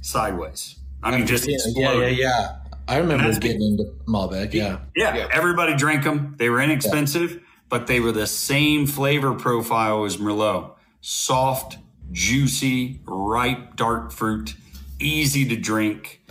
[0.02, 0.76] Sideways.
[1.07, 2.57] I mean, just Yeah, yeah, yeah, yeah.
[2.88, 4.53] I remember getting into Malbec.
[4.53, 4.79] Yeah.
[4.97, 5.29] Yeah, Yeah.
[5.33, 6.35] everybody drank them.
[6.38, 10.73] They were inexpensive, but they were the same flavor profile as Merlot.
[11.01, 11.79] Soft,
[12.12, 14.55] juicy, ripe, dark fruit,
[14.99, 16.23] easy to drink,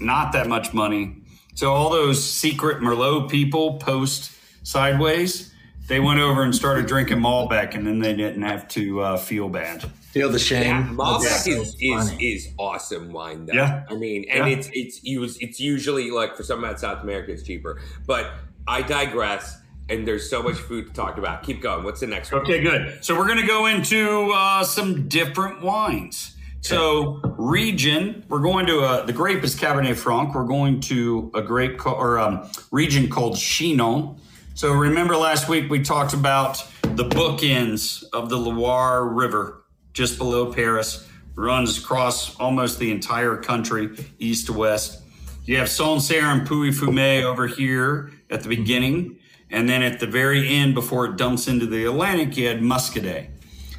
[0.00, 1.18] not that much money.
[1.54, 4.32] So all those secret Merlot people post
[4.64, 5.52] sideways,
[5.88, 9.48] they went over and started drinking Malbec, and then they didn't have to uh, feel
[9.48, 9.84] bad.
[10.16, 10.64] Feel the shame.
[10.64, 13.52] Yeah, Malbec is, is is awesome wine though.
[13.52, 13.84] Yeah.
[13.90, 14.56] I mean, and Yeah.
[14.56, 17.80] it's it's used it's usually like for some out South America it's cheaper.
[18.06, 18.30] But
[18.66, 19.58] I digress
[19.90, 21.42] and there's so much food to talk about.
[21.42, 21.84] Keep going.
[21.84, 22.40] What's the next one?
[22.40, 23.04] Okay, good.
[23.04, 26.34] So we're going to go into uh, some different wines.
[26.62, 30.34] So region, we're going to uh, the grape is Cabernet Franc.
[30.34, 34.16] We're going to a grape co- or um, region called Chinon.
[34.54, 39.62] So remember last week we talked about the bookends of the Loire River,
[39.96, 45.02] just below Paris, runs across almost the entire country, east to west.
[45.46, 49.18] You have Sancerre and Pouilly-Fumé over here at the beginning,
[49.50, 53.30] and then at the very end, before it dumps into the Atlantic, you had Muscadet.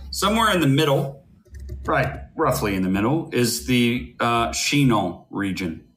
[0.10, 1.24] Somewhere in the middle,
[1.86, 5.88] right, roughly in the middle, is the uh, Chinon region.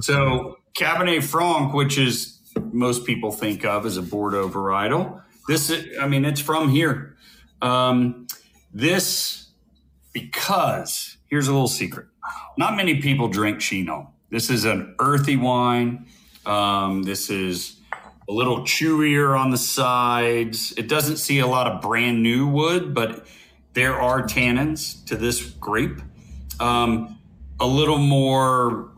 [0.00, 2.38] So Cabernet Franc, which is
[2.72, 7.16] most people think of as a Bordeaux varietal, this, I mean, it's from here.
[7.62, 8.28] Um,
[8.72, 9.45] this
[10.16, 12.06] because here's a little secret:
[12.56, 14.06] not many people drink Chinon.
[14.30, 16.06] This is an earthy wine.
[16.46, 17.76] Um, this is
[18.26, 20.72] a little chewier on the sides.
[20.78, 23.26] It doesn't see a lot of brand new wood, but
[23.74, 26.00] there are tannins to this grape.
[26.60, 27.18] Um,
[27.60, 28.92] a little more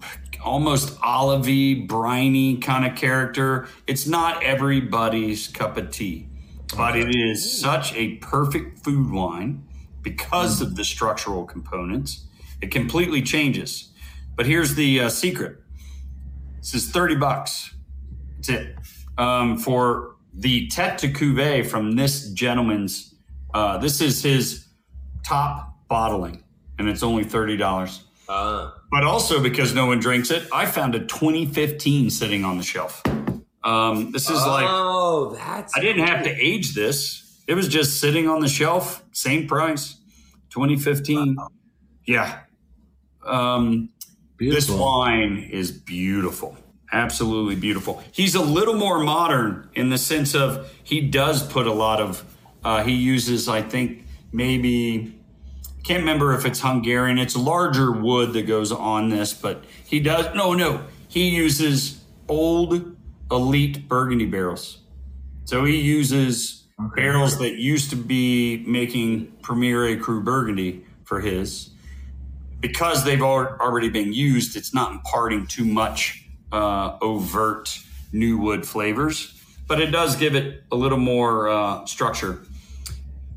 [0.44, 3.66] almost olivey, briny kind of character.
[3.88, 6.28] It's not everybody's cup of tea,
[6.76, 9.67] but it is such a perfect food wine
[10.08, 12.26] because of the structural components.
[12.60, 13.90] It completely changes.
[14.36, 15.58] But here's the uh, secret.
[16.58, 17.74] This is 30 bucks.
[18.36, 18.76] That's it.
[19.16, 23.14] Um, for the Tete de Cuvée from this gentleman's,
[23.54, 24.66] uh, this is his
[25.24, 26.42] top bottling,
[26.78, 28.00] and it's only $30.
[28.28, 32.62] Uh, But also because no one drinks it, I found a 2015 sitting on the
[32.64, 33.02] shelf.
[33.64, 37.42] Um, this is like, oh, that's I didn't have to age this.
[37.46, 39.96] It was just sitting on the shelf, same price,
[40.50, 41.36] 2015.
[42.06, 42.40] Yeah.
[43.24, 43.90] Um,
[44.38, 46.56] this wine is beautiful.
[46.92, 48.02] Absolutely beautiful.
[48.12, 52.24] He's a little more modern in the sense of he does put a lot of,
[52.64, 55.14] uh, he uses, I think, maybe,
[55.84, 57.18] can't remember if it's Hungarian.
[57.18, 62.96] It's larger wood that goes on this, but he does, no, no, he uses old
[63.30, 64.78] elite Burgundy barrels.
[65.44, 71.70] So he uses barrels that used to be making Premier Cru Burgundy for his
[72.60, 77.78] because they've al- already been used, it's not imparting too much uh, overt
[78.12, 82.42] new wood flavors, but it does give it a little more uh, structure.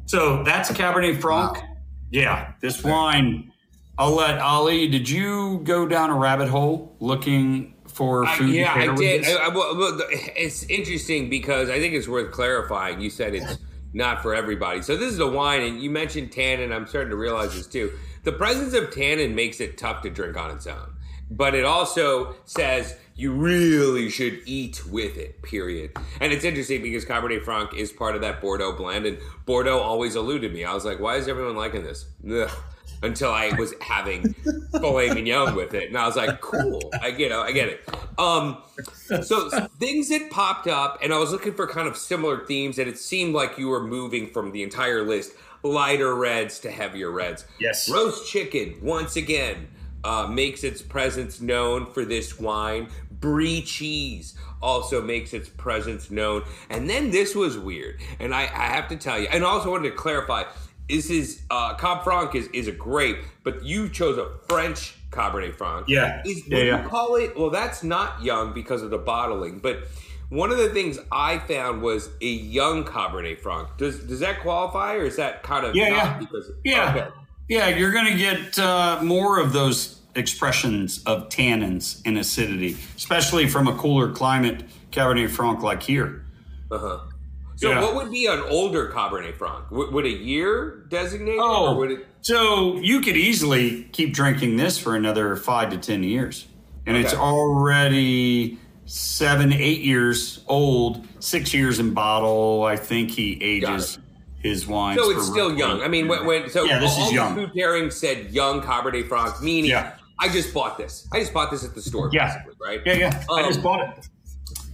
[0.05, 1.57] So that's Cabernet Franc.
[1.57, 1.67] Wow.
[2.11, 3.51] Yeah, this wine.
[3.97, 4.87] I'll let Ali.
[4.87, 8.49] Did you go down a rabbit hole looking for food?
[8.53, 9.25] yeah, I did.
[9.25, 13.01] I, I- well, well, it's interesting because I think it's worth clarifying.
[13.01, 13.57] You said it's
[13.93, 14.81] not for everybody.
[14.81, 16.71] So this is a wine, and you mentioned tannin.
[16.71, 17.91] I'm starting to realize this too.
[18.23, 20.93] The presence of tannin makes it tough to drink on its own,
[21.29, 25.41] but it also says you really should eat with it.
[25.43, 25.91] Period.
[26.19, 30.15] And it's interesting because Cabernet Franc is part of that Bordeaux blend, and Bordeaux always
[30.15, 30.63] eluded me.
[30.63, 32.05] I was like, why is everyone liking this?
[32.31, 32.49] Ugh.
[33.03, 34.33] Until I was having
[34.71, 37.89] filet mignon with it, and I was like, "Cool, I you know, I get it."
[38.19, 38.61] Um,
[39.23, 42.87] so things that popped up, and I was looking for kind of similar themes, and
[42.87, 45.33] it seemed like you were moving from the entire list
[45.63, 47.45] lighter reds to heavier reds.
[47.59, 47.89] Yes.
[47.89, 49.67] roast chicken once again
[50.03, 52.89] uh, makes its presence known for this wine.
[53.11, 56.43] Brie cheese also makes its presence known.
[56.69, 59.71] And then this was weird, and I, I have to tell you, and I also
[59.71, 60.43] wanted to clarify.
[60.89, 65.55] This is uh, Cab Franc is, is a grape, but you chose a French Cabernet
[65.55, 65.87] Franc.
[65.87, 66.21] Yeah.
[66.25, 66.83] Is, Yeah, yeah.
[66.83, 67.37] you call it?
[67.37, 69.83] Well, that's not young because of the bottling, but
[70.29, 73.77] one of the things I found was a young Cabernet Franc.
[73.77, 76.17] Does does that qualify, or is that kind of Yeah, not yeah.
[76.19, 76.89] because Yeah.
[76.95, 77.07] okay.
[77.49, 83.47] Yeah, you're going to get uh, more of those expressions of tannins and acidity, especially
[83.47, 86.25] from a cooler climate Cabernet Franc like here.
[86.71, 86.99] Uh-huh.
[87.61, 87.81] So Yeah.
[87.81, 89.69] what would be an older Cabernet Franc?
[89.69, 92.07] Would, would a year designate Oh, would it?
[92.21, 96.47] so you could easily keep drinking this for another five to 10 years.
[96.87, 102.63] And it's already seven, eight years old, six years in bottle.
[102.63, 103.99] I think he ages
[104.39, 104.99] his wines.
[104.99, 105.83] So it's still young.
[105.83, 107.35] I mean, when, when so Yeah, this all is the young.
[107.35, 109.91] food pairings said young Cabernet Franc, meaning Yeah.
[110.19, 111.07] I just bought this.
[111.13, 112.25] I just bought this at the store, Yeah.
[112.39, 112.81] basically, right?
[112.87, 113.23] Yeah, yeah.
[113.29, 114.07] I Um, just bought it.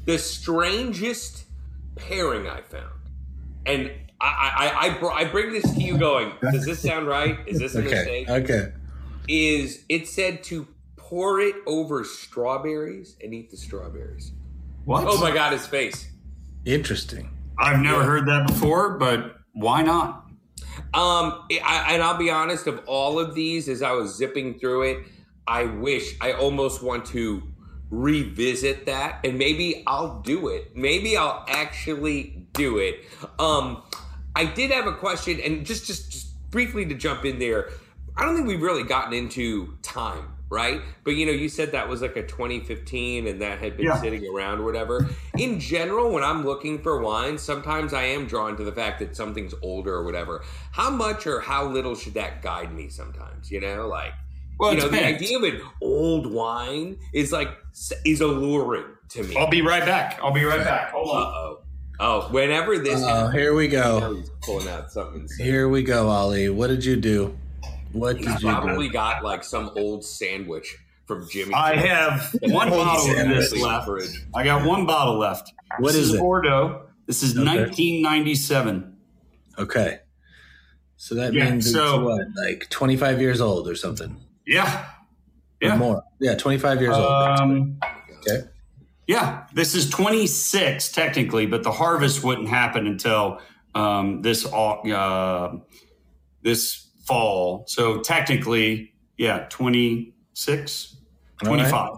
[0.05, 1.43] the strangest
[1.97, 2.99] pairing I found,
[3.65, 6.31] and I I, I, br- I bring this to you going.
[6.51, 7.37] Does this sound right?
[7.47, 7.89] Is this a Okay.
[7.89, 8.29] mistake?
[8.29, 8.71] Okay.
[9.27, 14.31] Is it said to pour it over strawberries and eat the strawberries?
[14.85, 15.05] What?
[15.07, 16.09] Oh my God, his face.
[16.65, 17.29] Interesting.
[17.59, 20.25] I've never heard that before, but why not?
[20.93, 22.67] Um, I, and I'll be honest.
[22.67, 24.97] Of all of these, as I was zipping through it,
[25.47, 27.41] I wish I almost want to
[27.89, 30.75] revisit that, and maybe I'll do it.
[30.75, 33.05] Maybe I'll actually do it.
[33.39, 33.83] Um,
[34.35, 37.69] I did have a question, and just just just briefly to jump in there.
[38.15, 40.81] I don't think we've really gotten into time, right?
[41.03, 44.01] But you know, you said that was like a 2015 and that had been Yeah.
[44.01, 45.07] sitting around or whatever.
[45.37, 49.15] In general, when I'm looking for wine, sometimes I am drawn to the fact that
[49.15, 50.43] something's older or whatever.
[50.71, 53.51] How much or how little should that guide me sometimes?
[53.51, 54.13] You know, like
[54.59, 57.49] Well, you know, the idea of an old wine is like
[58.05, 59.35] is alluring to me.
[59.35, 60.19] I'll be right back.
[60.21, 60.91] I'll be right back.
[60.91, 61.25] Hold Uh on.
[61.25, 61.57] oh.
[61.99, 64.13] Oh, whenever this Oh, happens, here we go.
[64.15, 65.21] he's pulling out something.
[65.21, 65.45] insane.
[65.47, 66.47] Here we go, Ollie.
[66.49, 67.35] What did you do?
[67.91, 68.93] What He's did you probably do?
[68.93, 71.55] got like some old sandwich from Jimmy.
[71.55, 71.87] I John's.
[71.87, 73.87] have one bottle of this left.
[73.87, 74.25] Fridge.
[74.35, 75.51] I got one bottle left.
[75.79, 76.19] What this is it?
[76.19, 76.83] Bordeaux.
[77.07, 77.45] This is Okay.
[77.45, 78.95] 1997.
[79.57, 79.99] Okay.
[80.97, 82.03] So that Yeah, means so- it's
[82.35, 84.17] what, like 25 years old or something?
[84.47, 84.85] Yeah.
[85.61, 85.77] Or Yeah.
[85.77, 86.03] more.
[86.19, 87.05] Yeah, 25 years old.
[87.05, 87.77] Um,
[88.19, 88.47] Okay.
[89.07, 89.43] yeah.
[89.53, 93.39] This is 26 technically, but the harvest wouldn't happen until
[93.75, 95.49] um, this uh,
[96.43, 97.65] this fall.
[97.67, 100.95] So technically, yeah, 26,
[101.43, 101.57] All right.
[101.69, 101.89] 25,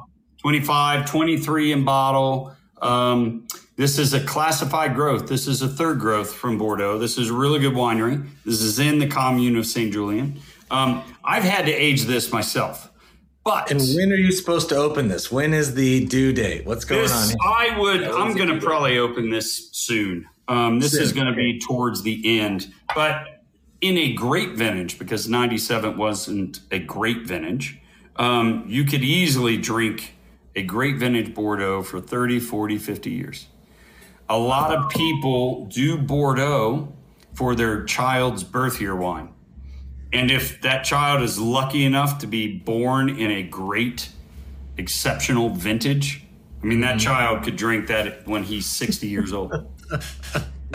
[0.41, 2.53] 25, 23 in bottle.
[2.81, 5.27] Um, this is a classified growth.
[5.27, 6.97] This is a third growth from Bordeaux.
[6.97, 8.27] This is a really good winery.
[8.45, 10.39] This is in the commune of Saint Julien.
[10.71, 12.91] Um, I've had to age this myself,
[13.43, 15.31] but And when are you supposed to open this?
[15.31, 16.65] When is the due date?
[16.65, 17.37] What's going this, on here?
[17.43, 18.01] I would.
[18.01, 20.27] That I'm going to good probably open this soon.
[20.47, 23.43] Um, this is going to be towards the end, but
[23.81, 27.79] in a great vintage because '97 wasn't a great vintage.
[28.15, 30.15] Um, you could easily drink
[30.55, 33.47] a great vintage Bordeaux for 30, 40, 50 years.
[34.27, 36.93] A lot of people do Bordeaux
[37.33, 39.29] for their child's birth year wine.
[40.11, 44.09] And if that child is lucky enough to be born in a great,
[44.77, 46.23] exceptional vintage,
[46.61, 49.51] I mean, that child could drink that when he's 60 years old.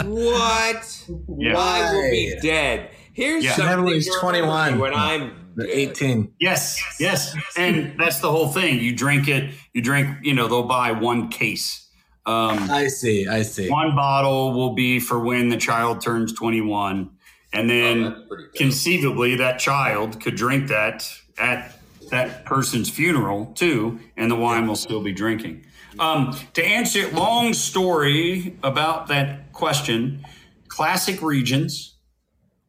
[0.02, 1.04] What?
[1.38, 1.56] Yeah.
[1.58, 2.90] I will be dead.
[3.12, 3.50] Here's Yeah.
[3.52, 4.78] something Remember when he's to 21.
[4.78, 6.32] When I'm They're 18.
[6.40, 7.34] Yes, yes.
[7.56, 8.80] And that's the whole thing.
[8.80, 11.88] You drink it, you drink, you know, they'll buy one case.
[12.26, 13.28] Um, I see.
[13.28, 13.68] I see.
[13.70, 17.10] one bottle will be for when the child turns 21.
[17.54, 18.54] And then Oh, that's pretty dope.
[18.54, 21.78] conceivably, that child could drink that at
[22.10, 25.64] that person's funeral too, and the wine will still be drinking.
[25.98, 30.24] Um, to answer a long story about that question,
[30.68, 31.94] classic regions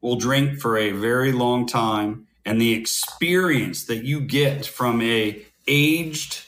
[0.02, 5.43] will drink for a very long time, and the experience that you get from a
[5.67, 6.43] aged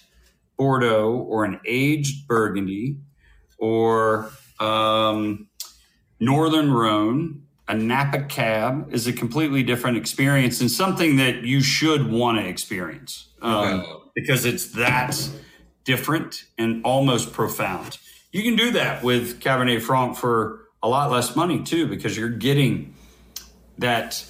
[0.58, 2.98] Bordeaux or an aged Burgundy
[3.58, 5.48] or um,
[6.20, 12.10] Northern Rhone, a Napa Cab is a completely different experience and something that you should
[12.12, 13.92] want to experience um, Okay.
[14.16, 15.18] because it's that
[15.84, 17.98] different and almost profound.
[18.32, 22.30] You can do that with Cabernet Franc for a lot less money too because you're
[22.30, 22.94] getting
[23.78, 24.24] that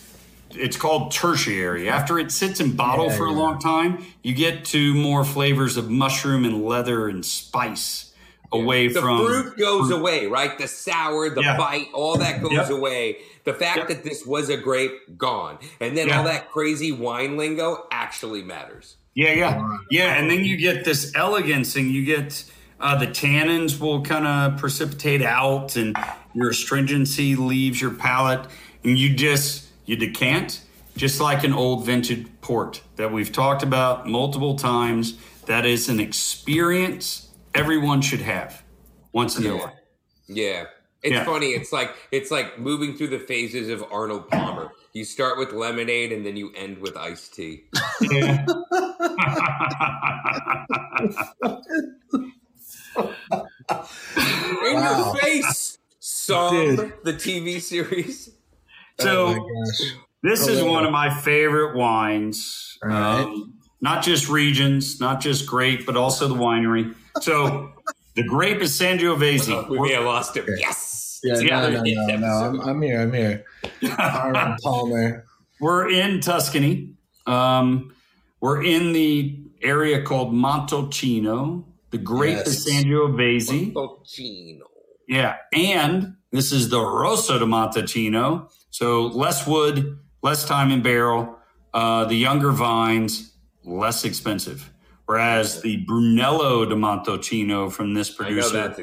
[0.51, 1.89] it's called tertiary.
[1.89, 5.77] After it sits in bottle Yeah, for a long time, you get to more flavors
[5.77, 8.06] of mushroom and leather and spice
[8.51, 10.57] away from the from fruit goes away, right?
[10.57, 11.57] The sour, the Yeah.
[11.57, 12.69] bite, all that goes Yep.
[12.69, 13.17] away.
[13.43, 13.87] The fact Yep.
[13.89, 15.57] that this was a grape, gone.
[15.79, 16.19] And then Yeah.
[16.19, 18.95] all that crazy wine lingo actually matters.
[19.15, 20.13] Yeah, yeah, yeah.
[20.13, 22.43] And then you get this elegance, and you get
[22.79, 25.97] uh, the tannins will kind of precipitate out, and
[26.35, 28.45] your astringency leaves your palate,
[28.83, 30.61] and you just you decant,
[30.95, 35.15] just like an old vintage port that we've talked about multiple times.
[35.47, 37.26] That is an experience
[37.57, 38.63] everyone should have
[39.13, 39.61] once in their Yeah.
[39.63, 39.73] life.
[40.27, 40.63] Yeah.
[41.03, 41.25] It's Yeah.
[41.25, 41.47] funny.
[41.51, 44.71] It's like it's like moving through the phases of Arnold Palmer.
[44.93, 47.65] You start with lemonade and then you end with iced tea.
[48.01, 48.45] Yeah.
[52.97, 55.13] In Wow.
[55.13, 58.29] your face, song the TV series.
[58.99, 59.93] so oh my gosh.
[60.23, 62.77] This is one of my favorite wines.
[62.83, 63.21] All right.
[63.23, 66.95] Um, not just regions, not just grape, but also the winery.
[67.21, 67.71] So
[68.15, 69.69] the grape is Sangiovese.
[69.69, 70.45] We may have lost him.
[70.57, 71.19] Yes.
[71.23, 72.27] Yeah, Yeah, no, no, no, no.
[72.27, 73.01] I'm, I'm here.
[73.01, 73.45] I'm here.
[73.97, 75.25] Arnold Palmer.
[75.59, 76.93] We're in Tuscany.
[77.25, 77.93] Um,
[78.39, 81.65] we're in the area called Montalcino.
[81.91, 82.83] The grape is Yes.
[82.83, 83.73] Sangiovese.
[83.73, 84.59] Bocino.
[85.07, 88.51] Yeah, and this is the Rosso de Montalcino.
[88.69, 91.35] So less wood, less time in barrel.
[91.73, 93.31] Uh, the younger vines,
[93.67, 94.71] less expensive.
[95.05, 98.75] Whereas the Brunello de Montalcino from this producer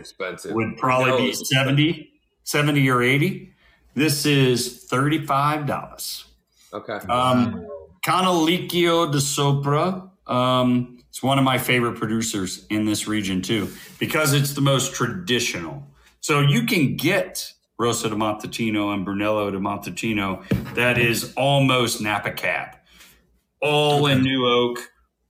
[0.51, 2.11] would probably No, be it's 70,
[2.45, 3.53] 70 or 80.
[3.95, 6.25] This is $35.
[6.73, 6.93] Okay.
[7.09, 7.67] Um,
[8.05, 10.11] Canalicchio de Sopra.
[10.27, 13.69] Um, it's one of my favorite producers in this region too,
[13.99, 15.87] because it's the most traditional.
[16.21, 20.43] So you can get Rosso de Montalcino and Brunello de Montalcino
[20.75, 22.77] that is almost Napa Cab,
[23.65, 24.79] all in new oak,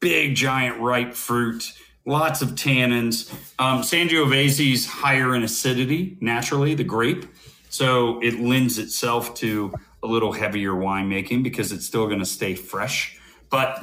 [0.00, 1.72] big giant ripe fruit,
[2.04, 3.32] lots of tannins.
[3.60, 7.24] Um, Sangiovese's higher in acidity naturally, the grape,
[7.70, 9.72] so it lends itself to
[10.02, 13.18] a little heavier winemaking because it's still going to stay fresh.
[13.50, 13.82] But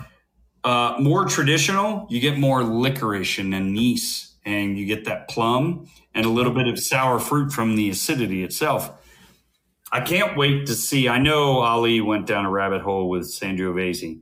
[0.65, 6.25] uh, more traditional, you get more licorice and anise, and you get that plum and
[6.25, 8.91] a little bit of sour fruit from the acidity itself.
[9.93, 11.07] I can't wait to see.
[11.07, 14.21] I know Ali went down a rabbit hole with Sangiovese.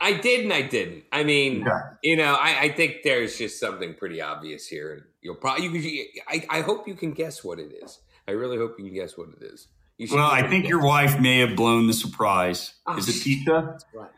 [0.00, 1.04] I did and I didn't.
[1.12, 1.70] I mean, Okay.
[2.02, 5.66] you know, I, I think there's just something pretty obvious here, and you'll probably.
[5.66, 8.00] You, could- I, I hope you can guess what it is.
[8.28, 9.68] I really hope you can guess what it is.
[9.98, 10.86] You Well, I think your guess.
[10.86, 12.74] wife may have blown the surprise.
[12.86, 13.78] Oh, Is it sh- pizza?
[13.94, 14.10] Right.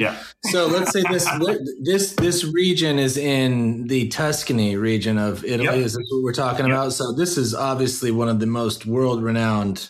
[0.00, 0.18] Yeah.
[0.46, 1.24] So let's say this
[1.80, 5.64] this this region is in the Tuscany region of Italy.
[5.66, 5.74] Yep.
[5.76, 6.74] Is this what we're talking Yep.
[6.74, 6.92] about?
[6.92, 9.88] So this is obviously one of the most world renowned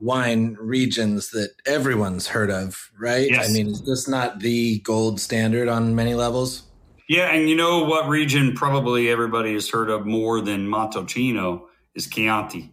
[0.00, 3.30] wine regions that everyone's heard of, right?
[3.30, 3.48] Yes.
[3.48, 6.64] I mean, is this not the gold standard on many levels?
[7.08, 11.62] Yeah, and you know what region probably everybody has heard of more than Montalcino
[11.94, 12.72] is Chianti.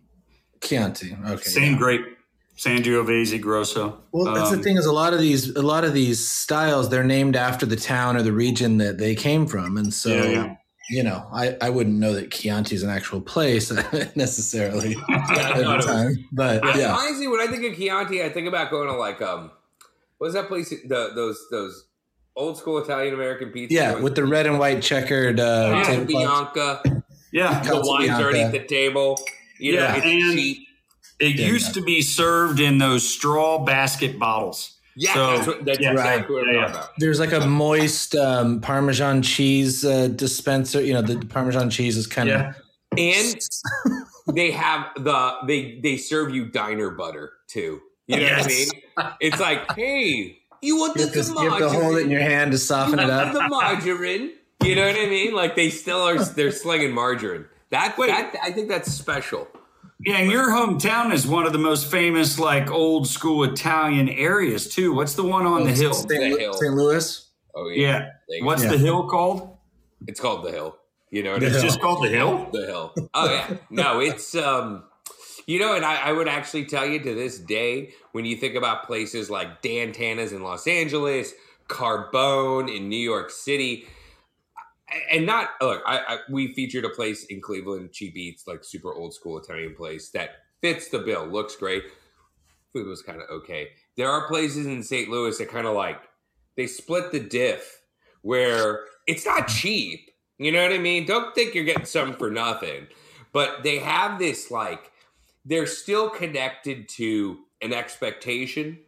[0.62, 1.18] Chianti.
[1.26, 1.44] Okay.
[1.44, 1.78] Same yeah.
[1.80, 2.18] grape,
[2.56, 4.00] Sangiovese Grosso.
[4.12, 6.90] Well, that's Um, the thing is a lot of these a lot of these styles
[6.90, 10.26] they're named after the town or the region that they came from, and so Yeah,
[10.26, 10.56] yeah.
[10.90, 13.72] You know I, I wouldn't know that Chianti is an actual place
[14.16, 17.78] necessarily I every thought it was- time, but I- yeah, Honestly, when I think of
[17.78, 19.52] Chianti, I think about going to like um,
[20.18, 20.70] what's that place?
[20.70, 21.86] The those those
[22.36, 23.74] old school Italian American pizza.
[23.74, 26.04] yeah, with the red and white checkered uh, Yeah.
[26.04, 26.82] Bianca.
[27.32, 27.62] Yeah.
[27.64, 29.20] The Casa wine's already at the table.
[29.60, 30.68] You know, Yeah, it's and- cheap.
[31.20, 31.74] It Yeah, used yeah.
[31.74, 34.77] to be served in those straw basket bottles.
[34.98, 36.70] Yeah, So- that's, what, that's yeah, exactly what I'm yeah, yeah.
[36.72, 36.90] about.
[36.98, 40.82] There's like a moist um, Parmesan cheese uh, dispenser.
[40.82, 42.56] You know, the Parmesan cheese is kind of
[42.98, 43.40] And
[44.34, 47.80] they have the they they serve you diner butter too.
[48.08, 48.68] You know what I mean?
[49.20, 52.04] It's like, hey, you want you the, have, to, the you have to hold it
[52.04, 53.34] in your hand to soften it up.
[53.34, 54.32] the margarine.
[54.64, 55.34] You know what I mean?
[55.36, 56.18] Like they still are.
[56.24, 57.46] They're slinging margarine.
[57.70, 58.08] That, Wait.
[58.08, 59.48] that I think that's special.
[60.06, 64.74] Yeah, and your hometown is one of the most famous, like old school Italian areas
[64.74, 64.94] too.
[64.94, 65.94] What's the one on the hill?
[65.94, 66.08] St.
[66.10, 66.54] The Lu- hill.
[66.54, 66.74] St.
[66.76, 67.30] Louis.
[67.56, 68.10] Oh Yeah.
[68.30, 68.72] They- What's Yeah.
[68.72, 69.58] the hill called?
[70.08, 70.78] It's called the hill.
[71.10, 71.56] You know what The I mean?
[71.56, 72.48] It's just called the hill.
[72.52, 72.94] the hill.
[73.16, 73.58] Oh yeah.
[73.72, 74.84] No, it's um
[75.48, 78.56] you know, and I, I would actually tell you to this day, when you think
[78.56, 81.34] about places like Dan Tana's in Los Angeles,
[81.70, 83.88] Carbone in New York City,
[85.12, 88.94] and not look, I, I we featured a place in Cleveland, Cheap Eats, like super
[88.94, 90.32] old school Italian place that
[90.62, 91.84] fits the bill, looks great.
[92.74, 93.70] Food was kind of okay.
[93.96, 95.10] There are places in St.
[95.10, 96.02] Louis that kind of like
[96.56, 97.82] they split the diff
[98.22, 100.10] where it's not cheap.
[100.38, 101.06] You know what I mean?
[101.06, 102.88] Don't think you're getting something for nothing.
[103.34, 104.92] But they have this like
[105.46, 108.80] they're still connected to an expectation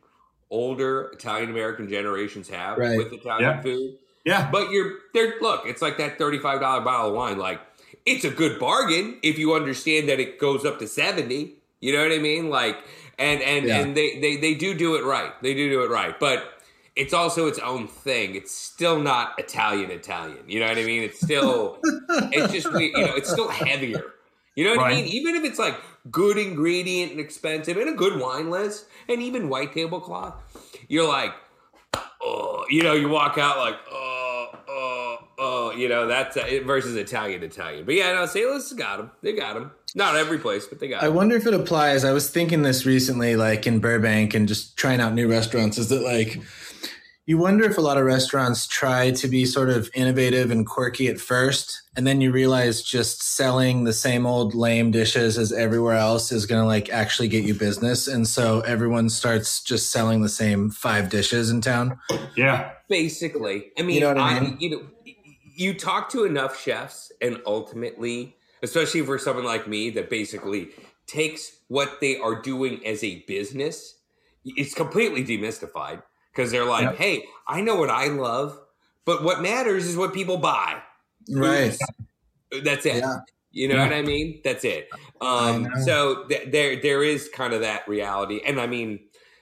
[0.51, 2.97] older Italian American generations have Right.
[2.97, 3.61] with Italian Yeah.
[3.61, 3.97] food.
[4.29, 4.49] Yeah.
[4.51, 7.37] But you're there look, it's like that $35 bottle of wine.
[7.37, 7.59] Like
[8.05, 11.53] it's a good bargain if you understand that it goes up to 70.
[11.81, 12.49] You know what I mean?
[12.49, 12.77] Like
[13.17, 13.79] and and Yeah.
[13.79, 15.31] and they, they they do do it right.
[15.41, 16.19] They do do it right.
[16.19, 16.39] But
[16.95, 18.35] it's also its own thing.
[18.35, 20.43] It's still not Italian Italian.
[20.47, 21.03] You know what I mean?
[21.03, 21.79] It's still
[22.37, 24.03] it's just we- you know it's still heavier.
[24.55, 25.05] You know what I mean?
[25.05, 25.75] Even if it's like
[26.11, 30.35] good ingredient and expensive and a good wine list and even white tablecloth,
[30.89, 31.31] you're like,
[32.21, 34.08] oh, you know, you walk out like, oh,
[35.79, 37.85] you know, that's uh, versus Italian Italian.
[37.85, 38.45] But yeah, no, St.
[38.45, 39.11] Louis got them.
[39.21, 39.71] They got them.
[39.95, 41.15] Not every place, but they got I 'em.
[41.15, 42.03] wonder if it applies.
[42.05, 45.89] I was thinking this recently, like in Burbank and just trying out new restaurants, is
[45.89, 46.39] that like
[47.25, 51.07] you wonder if a lot of restaurants try to be sort of innovative and quirky
[51.07, 55.93] at first, and then you realize just selling the same old lame dishes as everywhere
[55.95, 58.07] else is going to like actually get you business.
[58.07, 61.99] And so everyone starts just selling the same five dishes in town.
[62.35, 62.71] Yeah.
[62.89, 63.71] basically.
[63.77, 64.57] I mean, You know what I I mean?
[64.59, 64.81] you know,
[65.59, 70.69] you talk to enough chefs, and ultimately, especially for someone like me that basically
[71.05, 73.95] takes what they are doing as a business,
[74.45, 76.01] it's completely demystified
[76.31, 76.95] because they're like, Yep.
[76.95, 78.57] "Hey, I know what I love,
[79.05, 80.81] but what matters is what people buy."
[81.29, 81.77] Right.
[82.63, 82.95] That's it.
[82.97, 83.17] Yeah.
[83.51, 83.83] You know Yeah.
[83.83, 84.41] what I mean?
[84.43, 84.87] That's it.
[85.21, 88.99] Um, so th- there, there is kind of that reality, and I mean,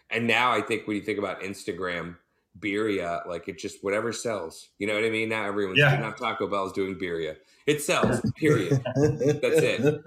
[0.09, 2.15] and now I think when you think about Instagram,
[2.59, 4.69] birria, like it just whatever sells.
[4.79, 5.29] You know what I mean?
[5.29, 5.97] Now everyone's Yeah.
[5.99, 7.35] not Taco Bell's doing birria.
[7.65, 8.21] It sells.
[8.37, 8.71] Period.
[8.95, 10.01] That's it.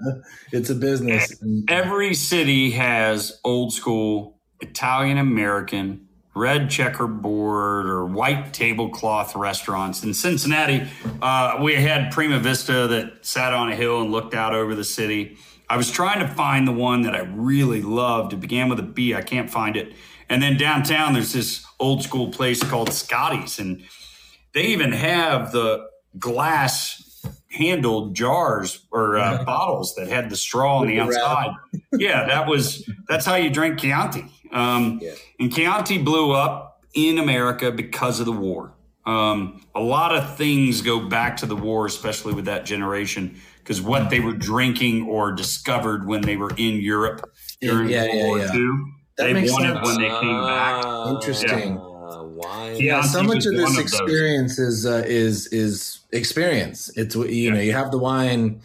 [0.53, 1.34] It's a business.
[1.68, 10.03] Every city has old school Italian American red checkerboard or white tablecloth restaurants.
[10.05, 10.88] In Cincinnati,
[11.20, 14.84] uh, we had Prima Vista that sat on a hill and looked out over the
[14.84, 15.36] city.
[15.68, 18.32] I was trying to find the one that I really loved.
[18.32, 19.14] It began with a B.
[19.14, 19.92] I can't find it.
[20.31, 23.83] And then downtown, there's this old school place called Scotty's, and
[24.55, 25.87] they even have the
[26.18, 31.51] glass handled jars or uh, bottles that had the straw on the outside.
[31.93, 34.24] yeah, that was that's how you drank Chianti.
[34.53, 35.14] Um, Yeah.
[35.41, 38.72] And Chianti blew up in America because of the war.
[39.07, 43.81] Um, a lot of things go back to the war, especially with that generation, because
[43.81, 47.28] what they were drinking or discovered when they were in Europe
[47.61, 48.55] during Yeah, World yeah, War yeah.
[48.55, 48.70] II,
[49.20, 49.86] That they makes wanted sense.
[49.86, 50.82] when they came back.
[50.84, 51.76] Ah, Interesting.
[51.76, 52.76] why?
[52.78, 56.90] yeah, so much of this of experience is uh, is is experience.
[56.96, 57.54] It's what you Yeah.
[57.54, 57.60] know.
[57.60, 58.60] You have the wine,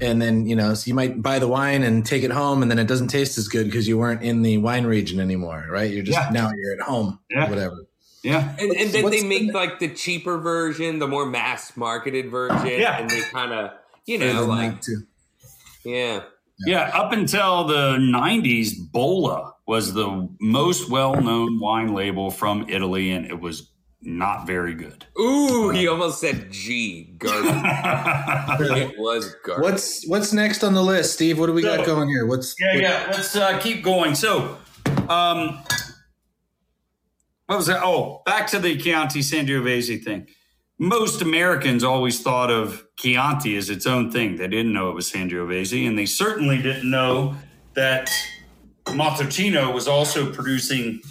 [0.00, 2.70] and then you know, so you might buy the wine and take it home, and
[2.70, 5.90] then it doesn't taste as good because you weren't in the wine region anymore, right?
[5.90, 6.30] You're just Yeah.
[6.30, 7.48] now you're at home, Yeah.
[7.48, 7.86] whatever.
[8.22, 8.54] Yeah.
[8.58, 12.28] And, and then What's they the- make like the cheaper version, the more mass marketed
[12.30, 12.98] version, Yeah.
[12.98, 13.70] and they kind of,
[14.04, 15.02] you know, the like night, too.
[16.64, 16.88] Yeah.
[16.88, 23.10] Yeah, up until the 90s, Bolla was the most well known wine label from Italy,
[23.10, 25.04] and it was not very good.
[25.20, 27.14] Ooh, he almost said G.
[27.18, 27.50] Garbage.
[28.78, 29.62] it was garbage.
[29.64, 31.38] What's what's next on the list, Steve?
[31.38, 32.26] What do we got going here?
[32.26, 33.06] What's Yeah, what- yeah.
[33.10, 34.14] Let's uh, keep going.
[34.14, 34.56] So,
[35.08, 35.58] um,
[37.46, 37.82] what was that?
[37.82, 40.26] Oh, back to the Chianti Sangiovese thing.
[40.78, 44.36] Most Americans always thought of Chianti is its own thing.
[44.36, 47.36] They didn't know it was Sangiovese, and they certainly didn't know
[47.74, 48.10] that
[48.86, 51.02] Montalcino was also producing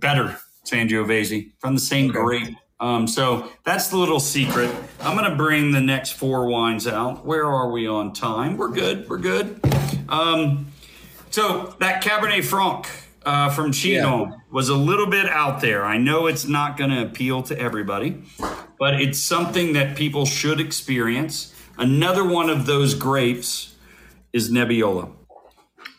[0.00, 2.56] better Sangiovese from the same grape.
[2.78, 4.74] Um, so that's the little secret.
[5.00, 7.26] I'm going to bring the next four wines out.
[7.26, 8.56] Where are we on time?
[8.56, 9.08] We're good.
[9.08, 9.60] We're good.
[10.08, 10.68] Um,
[11.30, 12.88] so that Cabernet Franc
[13.24, 15.84] uh, from Chinon was a little bit out there.
[15.84, 18.22] I know it's not going to appeal to everybody,
[18.78, 21.54] but it's something that people should experience.
[21.78, 23.74] Another one of those grapes
[24.32, 25.12] is Nebbiolo.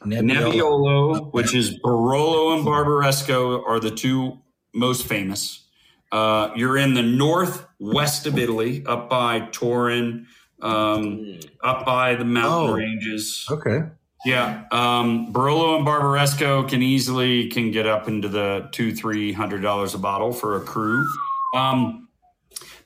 [0.05, 0.51] Nebbiolo.
[0.53, 4.39] Nebbiolo, which is Barolo and Barbaresco, are the two
[4.74, 5.65] most famous.
[6.11, 10.28] Uh, you're in the northwest of Italy, up by Turin,
[10.61, 12.74] um, up by the mountain Oh.
[12.74, 13.45] ranges.
[13.49, 13.80] Okay.
[14.24, 19.61] Yeah, um, Barolo and Barbaresco can easily can get up into the two, three hundred
[19.61, 21.07] dollars a bottle for a cru.
[21.55, 22.07] Um,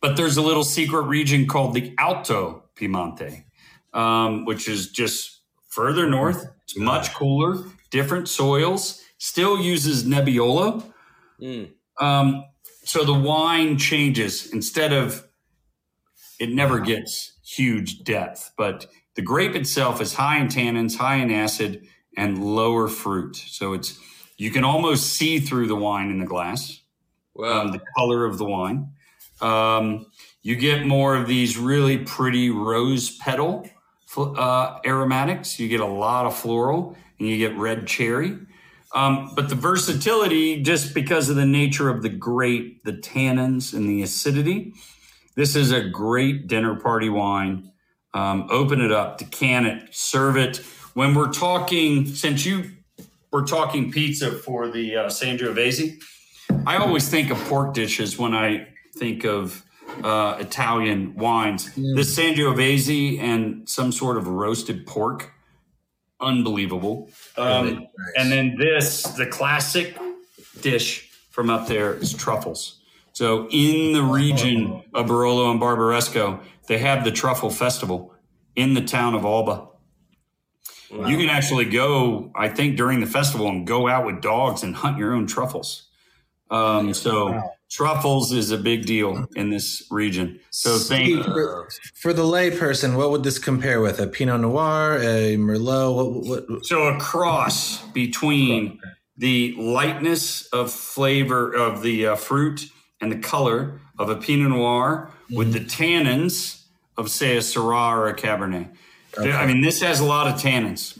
[0.02, 3.44] but there's a little secret region called the Alto Piemonte,
[3.94, 6.46] um, which is just further north.
[6.64, 9.02] It's much cooler, different soils.
[9.18, 10.84] Still uses Nebbiolo.
[11.42, 11.72] Mm.
[12.00, 12.46] Um,
[12.84, 15.28] so the wine changes instead of
[16.40, 21.32] it never gets huge depth, but the grape itself is high in tannins, high in
[21.32, 21.88] acid,
[22.18, 23.36] and lower fruit.
[23.36, 24.00] So it's
[24.38, 26.82] you can almost see through the wine in the glass,
[27.34, 28.92] Well, um, the color of the wine.
[29.42, 30.08] Um,
[30.42, 33.68] you get more of these really pretty rose petal
[34.18, 35.60] uh, aromatics.
[35.60, 38.38] You get a lot of floral, and you get red cherry.
[38.94, 43.90] Um, but the versatility, just because of the nature of the grape, the tannins, and
[43.90, 44.74] the acidity,
[45.36, 47.72] this is a great dinner party wine.
[48.16, 50.58] Um, open it up, decant it, serve it.
[50.94, 52.72] When we're talking, since you
[53.30, 56.02] were talking pizza for the uh, Sangiovese,
[56.66, 59.66] I always think of pork dishes when I think of
[60.02, 61.76] uh, Italian wines.
[61.76, 65.34] This Sangiovese and some sort of roasted pork,
[66.22, 67.10] unbelievable.
[67.38, 67.90] Um, Really nice.
[68.18, 69.98] And then this, the classic
[70.62, 72.80] dish from up there is truffles.
[73.12, 78.14] So in the region of Barolo and Barbaresco, they have the truffle festival
[78.56, 79.68] in the town of Alba.
[80.92, 84.76] You can actually go, I think, during the festival and go out with dogs and
[84.76, 85.90] hunt your own truffles.
[86.50, 87.52] Um, so Wow.
[87.70, 90.40] truffles is a big deal in this region.
[90.52, 94.00] So think for, for the layperson, what would this compare with?
[94.00, 96.28] A Pinot Noir, a Merlot?
[96.28, 96.48] What?
[96.50, 98.80] what so a cross between
[99.18, 102.68] the lightness of flavor of the uh, fruit
[103.02, 106.64] and the color of a Pinot Noir with the tannins
[106.98, 108.70] of say a Syrah or a Cabernet.
[109.18, 110.98] I mean, this has a lot of tannins.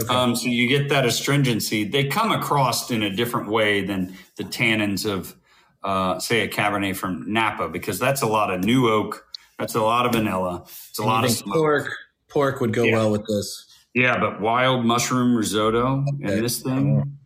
[0.00, 0.12] okay.
[0.14, 1.84] Um, so you get that astringency.
[1.84, 5.36] They come across in a different way than the tannins of,
[5.84, 9.26] uh, say, a Cabernet from Napa, because that's a lot of new oak.
[9.58, 10.62] That's a lot of vanilla.
[10.88, 11.54] It's a And lot of smoke.
[11.54, 11.88] pork.
[12.28, 12.96] Pork would go Yeah.
[12.96, 13.66] well with this.
[13.94, 16.32] Yeah, but wild mushroom risotto Okay.
[16.34, 17.18] and this thing.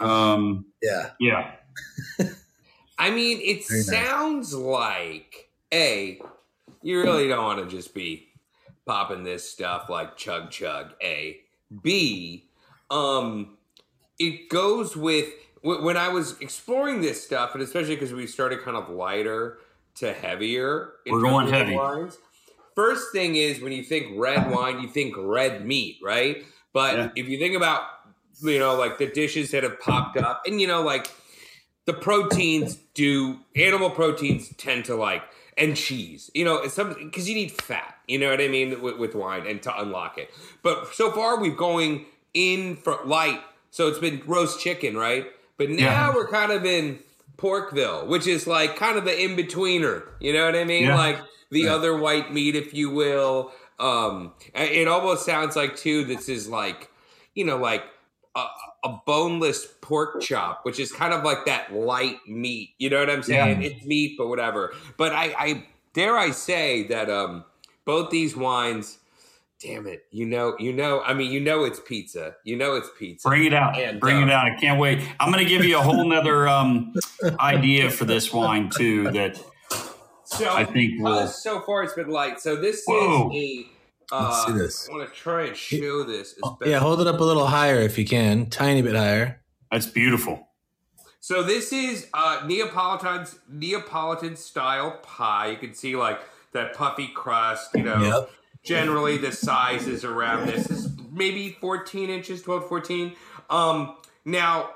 [0.00, 1.10] Um, Yeah.
[1.20, 1.52] yeah.
[2.98, 3.86] I mean, it Very nice.
[3.86, 6.20] sounds like a
[6.82, 8.28] you really don't want to just be
[8.86, 10.92] popping this stuff like chug chug.
[11.02, 11.40] A
[11.82, 12.48] B,
[12.90, 13.56] um,
[14.18, 15.28] it goes with
[15.62, 19.58] wh- when I was exploring this stuff, and especially because we started kind of lighter
[19.96, 20.92] to heavier.
[21.06, 21.76] We're going heavy.
[21.76, 22.18] Wines.
[22.74, 26.44] First thing is when you think red wine, you think red meat, right?
[26.72, 27.08] But Yeah.
[27.16, 27.84] if you think about
[28.42, 31.10] you know like the dishes that have popped up, and you know like
[31.86, 35.22] the proteins do animal proteins tend to like
[35.56, 36.30] and cheese.
[36.34, 39.14] You know it's something because you need fat you know what i mean with, with
[39.14, 40.30] wine and to unlock it.
[40.62, 43.40] But so far we've going in for light.
[43.70, 45.26] So it's been roast chicken right?
[45.56, 46.14] But now Yeah.
[46.14, 46.98] we're kind of in
[47.36, 50.02] porkville which is like kind of the in-betweener.
[50.20, 50.84] You know what i mean?
[50.84, 50.96] Yeah.
[50.96, 51.18] like
[51.50, 51.74] the Yeah.
[51.74, 53.52] other white meat if you will.
[53.78, 56.90] Um it almost sounds like too this is like
[57.34, 57.82] you know like
[58.36, 58.46] a,
[58.84, 62.70] a boneless pork chop, which is kind of like that light meat.
[62.78, 63.62] You know what I'm saying?
[63.62, 64.72] It's meat, but whatever.
[64.96, 67.44] But I, I dare I say that um
[67.84, 68.98] both these wines,
[69.60, 72.36] damn it, you know, you know, I mean, you know, it's pizza.
[72.44, 73.28] You know, it's pizza.
[73.28, 73.78] Bring it out.
[73.78, 74.46] And, Bring uh, it out.
[74.46, 75.00] I can't wait.
[75.20, 76.94] I'm going to give you a whole nother um,
[77.38, 79.38] idea for this wine, too, that
[80.24, 81.26] So I think uh, we'll.
[81.28, 82.40] so far it's been light.
[82.40, 83.30] So this Whoa.
[83.30, 83.66] is a.
[84.12, 84.88] Uh, Let's see this.
[84.88, 86.34] I want to try and show this.
[86.44, 88.46] As Yeah, hold it up a little higher if you can.
[88.50, 89.40] Tiny bit higher.
[89.70, 90.48] That's beautiful.
[91.20, 95.48] So this is uh, Neapolitan's Neapolitan style pie.
[95.48, 96.20] You can see like
[96.52, 97.70] that puffy crust.
[97.74, 98.30] You know, Yep.
[98.62, 100.66] generally the size is around this.
[100.66, 103.12] This is maybe 14 inches, 12, 14.
[103.48, 103.96] Um,
[104.26, 104.70] now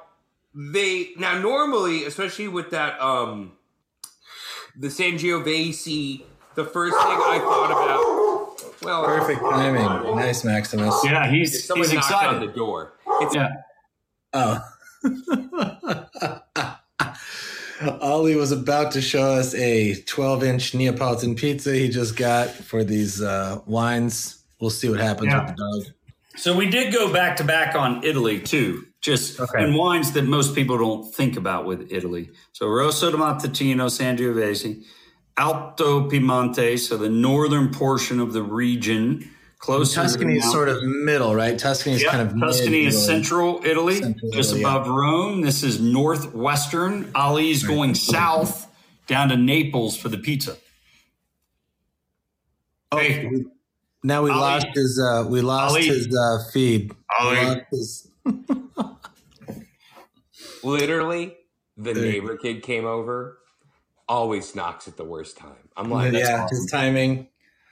[0.55, 3.53] they now normally, especially with that um,
[4.77, 6.23] the Sangiovese,
[6.55, 7.88] the first thing I thought about.
[8.89, 10.17] Well, Perfect timing.
[10.17, 10.95] Nice, Maximus.
[11.05, 12.95] Yeah, he's, Someone he's knocked on the door.
[13.21, 13.49] It's Yeah.
[14.33, 14.65] Oh.
[18.01, 22.83] Ollie was about to show us a 12 inch Neapolitan pizza he just got for
[22.83, 24.43] these uh, wines.
[24.59, 25.45] We'll see what happens Yeah.
[25.47, 25.95] with the dog.
[26.37, 29.63] So we did go back to back on Italy too, just Okay.
[29.65, 32.31] and wines that most people don't think about with Italy.
[32.53, 34.83] So Rosso di Montalcino, Sangiovese,
[35.39, 40.83] Alto Piemonte, so the northern portion of the region, close to Tuscany is sort of
[40.83, 41.57] middle, right?
[41.59, 44.75] Tuscany is kind of Tuscany is central Italy, Central just Italy, yeah.
[44.77, 45.41] above Rome.
[45.43, 47.11] This is northwestern.
[47.15, 48.67] Ali's going south
[49.07, 50.57] down to Naples for the pizza.
[52.91, 53.27] Oh, Hey.
[53.27, 53.47] we-
[54.05, 54.41] now we Ali.
[54.41, 55.87] lost his uh, we lost Ali.
[55.87, 56.93] his uh, feed.
[57.21, 57.63] Ali.
[57.71, 58.09] his-
[60.65, 61.35] literally
[61.77, 63.39] the There- neighbor kid came over.
[64.09, 65.69] Always knocks at the worst time.
[65.77, 67.29] I'm like, yeah, his timing.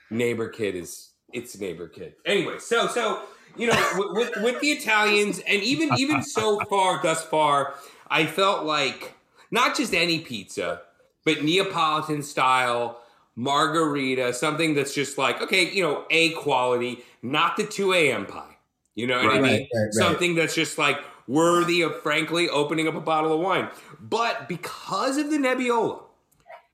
[0.09, 2.13] neighbor kid is it's neighbor kid.
[2.25, 3.21] Anyway, so so
[3.55, 7.75] you know with, with with the Italians and even even so far thus far,
[8.09, 9.13] I felt like
[9.51, 10.81] not just any pizza,
[11.25, 13.01] but Neapolitan style
[13.35, 18.25] margherita, something that's just like okay, you know, a quality, not the two a.m.
[18.25, 18.57] pie.
[18.95, 19.43] You know what I mean?
[19.43, 19.93] right, right.
[19.93, 23.69] Something that's just like worthy of frankly opening up a bottle of wine.
[23.99, 26.06] But because of the Nebbiolo,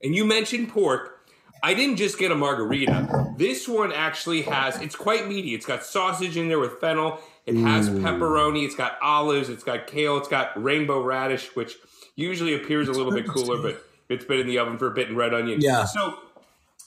[0.04, 1.28] and you mentioned pork,
[1.64, 3.34] I didn't just get a margherita.
[3.38, 5.56] This one actually has, it's quite meaty.
[5.56, 7.20] It's got sausage in there with fennel.
[7.46, 8.02] It has mm.
[8.02, 8.66] pepperoni.
[8.66, 9.50] It's got olives.
[9.50, 10.18] It's got kale.
[10.18, 11.78] It's got rainbow radish, which
[12.16, 15.08] usually appears a little bit cooler, but it's been in the oven for a bit,
[15.08, 15.60] and red onion.
[15.62, 15.86] Yeah.
[15.86, 16.20] So,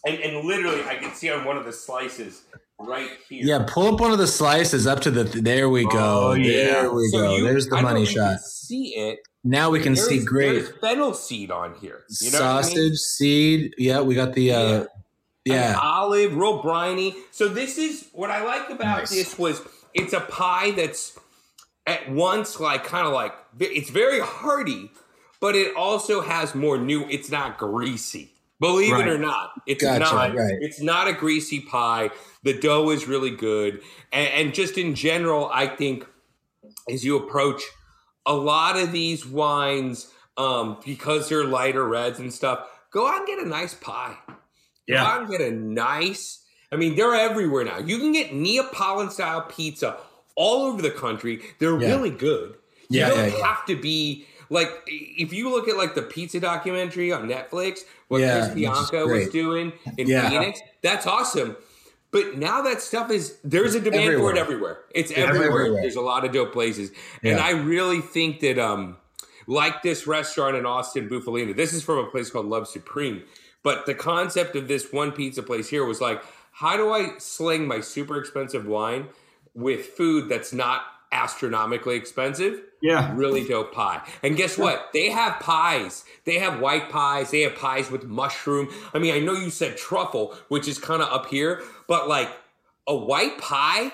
[0.07, 2.45] and, and literally, I can see on one of the slices
[2.79, 3.45] right here.
[3.45, 5.25] Yeah, pull up one of the slices up to the.
[5.25, 6.31] There we go.
[6.31, 6.53] Oh, yeah.
[6.53, 7.37] There we So go.
[7.37, 8.41] you- There's the I money shot.
[8.41, 9.21] See it.
[9.47, 12.03] Now we can There's, see great fennel seed on here.
[12.21, 12.97] You know what I sausage mean?
[12.97, 13.75] seed.
[13.79, 14.87] Yeah, we got the uh An
[15.45, 15.79] yeah.
[15.81, 17.15] olive, real briny.
[17.31, 19.11] So this is what I like about Nice.
[19.11, 19.63] this was
[19.95, 21.17] it's a pie that's
[21.87, 24.91] at once like kind of like it's very hearty,
[25.41, 27.07] but it also has more new.
[27.09, 28.33] It's not greasy.
[28.59, 29.07] Believe Right.
[29.07, 30.35] it or not, it's Gotcha, not.
[30.35, 30.55] right.
[30.61, 32.11] It's not a greasy pie.
[32.43, 33.81] The dough is really good,
[34.13, 36.05] and, and just in general, I think
[36.91, 37.63] as you approach
[38.27, 43.27] a lot of these wines, um, because they're lighter reds and stuff, go out and
[43.27, 44.17] get a nice pie.
[44.87, 45.01] Yeah.
[45.01, 46.43] Go out and get a nice.
[46.73, 47.79] I mean, they're everywhere now.
[47.79, 49.97] You can get Neapolitan style pizza
[50.35, 51.41] all over the country.
[51.59, 51.89] They're Yeah.
[51.89, 52.57] really good.
[52.89, 56.39] You Yeah, don't yeah, have to be like if you look at like the pizza
[56.39, 60.07] documentary on Netflix, what Chris Bianco was doing in.
[60.07, 61.57] Phoenix, that's awesome.
[62.17, 64.79] But now that stuff is there's a demand for it everywhere.
[64.95, 65.49] It's everywhere.
[65.49, 65.83] everywhere.
[65.83, 66.91] There's a lot of dope places,
[67.23, 68.97] and I really think that um,
[69.47, 71.55] like this restaurant in Austin, Bufalina.
[71.55, 73.23] This is from a place called Love Supreme.
[73.63, 77.69] But the concept of this one pizza place here was like, how do I sling
[77.69, 79.09] my super expensive wine
[79.55, 82.61] with food that's not astronomically expensive?
[82.83, 83.13] Yeah.
[83.15, 84.03] Really dope pie.
[84.23, 84.91] And guess what?
[84.93, 86.05] They have pies.
[86.25, 87.31] They have white pies.
[87.31, 88.69] They have pies with mushroom.
[88.95, 92.31] I mean, I know you said truffle, which is kind of up here, but like
[92.87, 93.93] a white pie,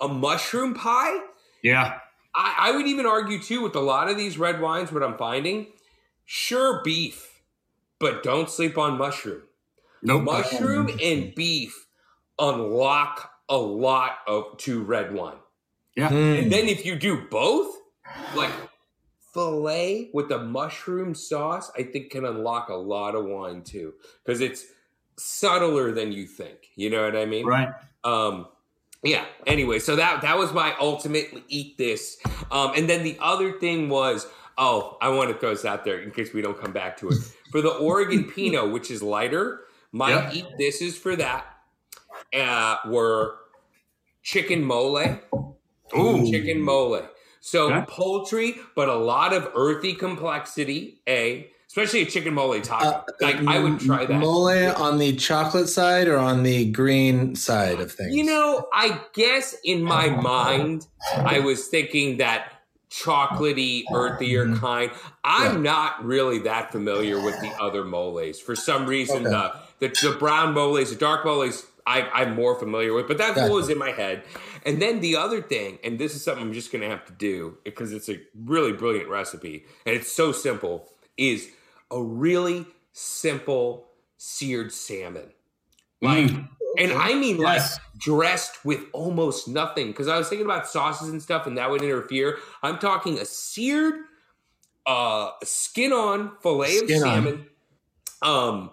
[0.00, 1.18] a mushroom pie,
[1.62, 1.98] Yeah.
[2.34, 5.16] I, I would even argue too with a lot of these red wines, what I'm
[5.16, 5.68] finding,
[6.24, 7.40] sure beef,
[7.98, 9.42] but don't sleep on mushroom.
[10.02, 10.24] Nope.
[10.24, 11.86] Mushroom and beef
[12.38, 15.36] unlock a lot of to red wine.
[15.96, 16.08] Yeah.
[16.08, 16.42] Mm.
[16.42, 17.74] And then if you do both,
[18.34, 18.52] like
[19.32, 23.94] filet with the mushroom sauce, I think can unlock a lot of wine too.
[24.24, 24.64] Because it's
[25.16, 26.70] subtler than you think.
[26.76, 27.46] You know what I mean?
[27.46, 27.68] Right.
[28.04, 28.48] Um,
[29.02, 29.24] yeah.
[29.46, 32.18] Anyway, so that that was my ultimate eat this.
[32.50, 34.26] Um, and then the other thing was,
[34.58, 37.08] oh, I want to throw this out there in case we don't come back to
[37.10, 37.16] it.
[37.50, 39.60] For the Oregon Pinot, which is lighter,
[39.92, 40.32] my Yeah.
[40.32, 41.46] eat this is for that.
[42.34, 43.36] Uh, were
[44.22, 44.98] chicken mole,
[45.96, 46.28] Ooh.
[46.30, 47.00] chicken mole.
[47.40, 47.84] So Okay.
[47.88, 51.00] poultry, but a lot of earthy complexity.
[51.06, 52.84] A especially a chicken mole taco.
[52.86, 54.20] Uh, like I would try that.
[54.20, 58.14] Mole on the chocolate side or on the green side of things?
[58.14, 62.52] You know, I guess in my mind, I was thinking that
[62.90, 64.92] chocolatey, earthier kind.
[65.24, 68.38] I'm not really that familiar with the other moles.
[68.38, 69.30] For some reason, Okay.
[69.80, 73.08] the, the the brown moles, the dark moles, I, I'm more familiar with.
[73.08, 73.52] But that's Gotcha.
[73.52, 74.22] was in my head.
[74.64, 77.12] And then the other thing, and this is something I'm just going to have to
[77.12, 81.50] do because it's a really brilliant recipe and it's so simple, is
[81.94, 83.88] a really simple
[84.18, 85.32] seared salmon.
[86.02, 86.48] Like, Mm.
[86.78, 87.78] and I mean Yes.
[87.78, 89.88] like dressed with almost nothing.
[89.88, 92.38] Because I was thinking about sauces and stuff, and that would interfere.
[92.62, 93.96] I'm talking a seared,
[94.86, 97.02] uh, skin on fillet of Skin on.
[97.02, 97.50] salmon,
[98.22, 98.72] um,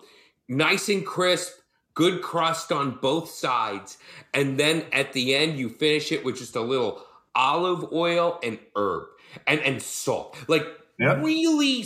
[0.50, 1.54] nice and crisp,
[1.94, 3.98] good crust on both sides,
[4.34, 7.06] and then at the end you finish it with just a little
[7.36, 9.10] olive oil and herb
[9.48, 10.66] and and salt, like
[11.00, 11.18] Yep.
[11.22, 11.84] really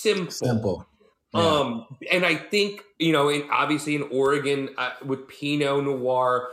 [0.00, 0.30] simple.
[0.30, 0.86] Simple.
[1.32, 1.58] Yeah.
[1.60, 6.50] Um, and I think you know, in, obviously in Oregon uh, with Pinot Noir,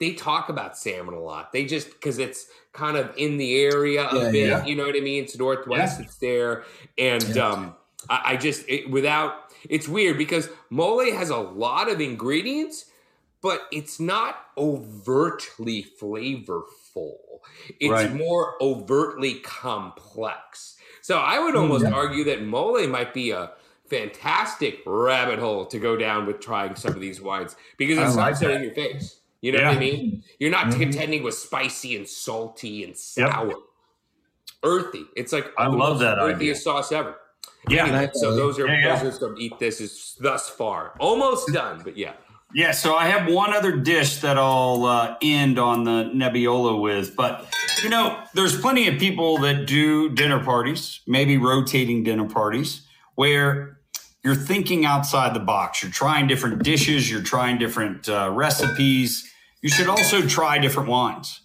[0.00, 1.52] they talk about salmon a lot.
[1.52, 4.48] They just because it's kind of in the area a Yeah, bit.
[4.48, 4.64] yeah.
[4.64, 5.24] You know what I mean?
[5.24, 6.00] It's Northwest.
[6.00, 6.64] It's there,
[6.98, 7.74] and um,
[8.08, 9.34] I, I just it, without.
[9.68, 12.86] It's weird because mole has a lot of ingredients,
[13.42, 17.14] but it's not overtly flavorful.
[17.78, 18.12] It's Right.
[18.12, 20.71] more overtly complex.
[21.02, 21.92] So I would almost yeah.
[21.92, 23.50] argue that mole might be a
[23.90, 28.32] fantastic rabbit hole to go down with trying some of these wines because it's like
[28.32, 29.20] not so in your face.
[29.42, 30.22] You know what I mean?
[30.38, 30.78] You're not Mhm.
[30.78, 33.52] contending with spicy and salty and sour.
[34.62, 35.04] Earthy.
[35.16, 36.54] It's like I the love most that earthiest idea.
[36.56, 37.16] sauce ever.
[37.68, 37.86] Yeah.
[37.86, 39.02] Anyway, so those are Yeah, yeah.
[39.02, 40.94] those are some eat this is thus far.
[41.00, 42.12] Almost done, but yeah.
[42.54, 47.16] Yeah, so I have one other dish that I'll uh, end on the Nebbiolo with.
[47.16, 47.46] But,
[47.82, 53.78] you know, there's plenty of people that do dinner parties, maybe rotating dinner parties, where
[54.22, 55.82] you're thinking outside the box.
[55.82, 59.28] You're trying different dishes, you're trying different uh, recipes.
[59.62, 61.40] You should also try different wines.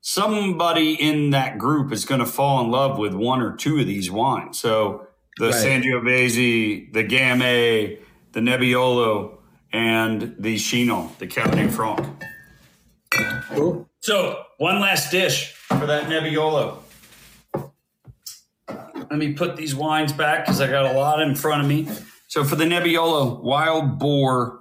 [0.00, 3.86] Somebody in that group is going to fall in love with one or two of
[3.86, 4.58] these wines.
[4.58, 5.06] So
[5.38, 5.54] the Right.
[5.54, 7.98] Sangiovese, the Gamay,
[8.32, 9.38] the Nebbiolo,
[9.74, 12.00] and the Chinon, the Cabernet Franc.
[13.50, 13.88] Cool.
[14.00, 16.78] So, one last dish for that Nebbiolo.
[18.66, 21.88] Let me put these wines back because I got a lot in front of me.
[22.28, 24.60] So, for the Nebbiolo, wild boar,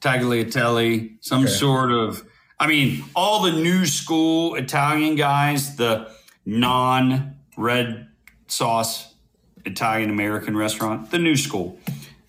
[0.00, 1.50] tagliatelle, some Okay.
[1.52, 2.24] sort of,
[2.60, 6.08] I mean, all the new school Italian guys, the
[6.46, 8.06] non red
[8.46, 9.14] sauce,
[9.64, 11.78] Italian American restaurant, the new school.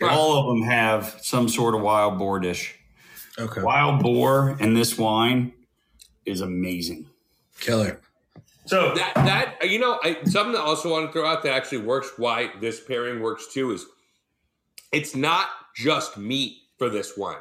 [0.01, 2.75] All of them have some sort of wild boar dish.
[3.39, 3.61] Okay.
[3.61, 5.53] Wild boar and this wine
[6.25, 7.07] is amazing.
[7.59, 7.99] Killer.
[8.65, 9.13] So That
[9.59, 12.11] that you know, I, something that I also want to throw out that actually works.
[12.17, 13.85] Why this pairing works too is
[14.91, 17.37] it's not just meat for this wine.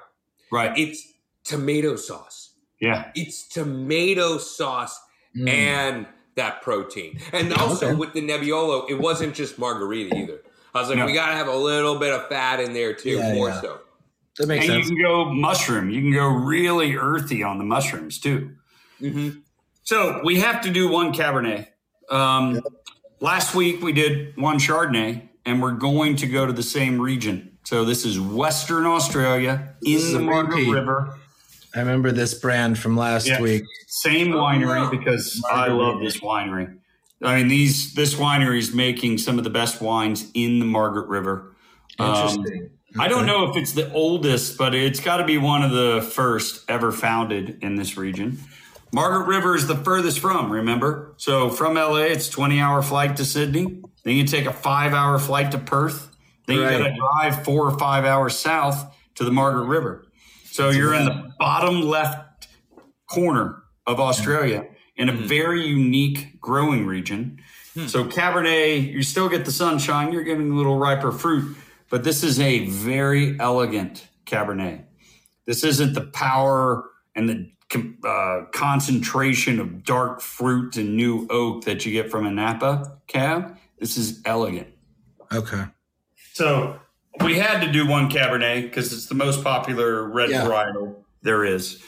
[0.52, 1.12] right, It's
[1.44, 2.50] tomato sauce.
[2.80, 5.00] yeah, It's tomato sauce
[5.36, 5.48] Mm.
[5.48, 7.18] and that protein.
[7.32, 7.94] And also Okay.
[7.96, 10.42] with the Nebbiolo, it wasn't just margherita either.
[10.74, 11.06] I was like, No.
[11.06, 13.60] we gotta have a little bit of fat in there too, Yeah, more yeah.
[13.60, 13.78] so.
[14.38, 14.90] That makes and sense.
[14.90, 15.90] you can go mushroom.
[15.90, 18.50] You can go really earthy on the mushrooms too.
[19.00, 19.38] Mm-hmm.
[19.84, 21.68] So we have to do one Cabernet.
[22.10, 22.60] Um,
[23.20, 27.56] Last week we did one Chardonnay, and we're going to go to the same region.
[27.62, 30.72] So this is Western Australia This in the a Margaret repeat.
[30.72, 31.16] River.
[31.74, 33.40] I remember this brand from last Yeah.
[33.40, 33.62] week.
[33.86, 34.90] Same Oh, winery wow.
[34.90, 36.76] because I love this winery.
[37.24, 41.08] I mean, these this winery is making some of the best wines in the Margaret
[41.08, 41.54] River.
[41.98, 42.70] Um, Interesting.
[42.98, 46.00] I don't know if it's the oldest, but it's got to be one of the
[46.14, 48.38] first ever founded in this region.
[48.92, 51.14] Margaret River is the furthest from, remember?
[51.16, 53.82] So from LA, it's 20 hour flight to Sydney.
[54.04, 56.10] Then you take a five hour flight to Perth.
[56.46, 56.78] Then you Right.
[56.78, 60.06] got to drive four or five hours south to the Margaret River.
[60.44, 62.46] So you're in the bottom left
[63.10, 64.66] corner of Australia
[64.96, 67.40] in a very unique growing region.
[67.88, 71.56] So Cabernet, you still get the sunshine, you're getting a little riper fruit,
[71.90, 74.84] but this is a very elegant Cabernet.
[75.46, 77.50] This isn't the power and the
[78.08, 83.56] uh, concentration of dark fruit and new oak that you get from a Napa cab.
[83.80, 84.68] This is elegant.
[85.32, 85.64] Okay.
[86.34, 86.78] So
[87.24, 90.44] we had to do one Cabernet because it's the most popular red Yeah.
[90.46, 91.82] varietal there is.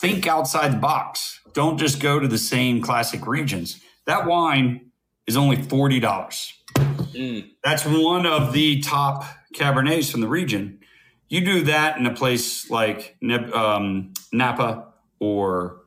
[0.00, 1.39] Think outside the box.
[1.52, 3.80] Don't just go to the same classic regions.
[4.06, 4.92] That wine
[5.26, 6.52] is only forty dollars.
[6.76, 7.50] Mm.
[7.62, 9.24] That's one of the top
[9.54, 10.78] Cabernets from the region.
[11.28, 13.16] You do that in a place like
[13.52, 14.88] um, Napa
[15.18, 15.82] or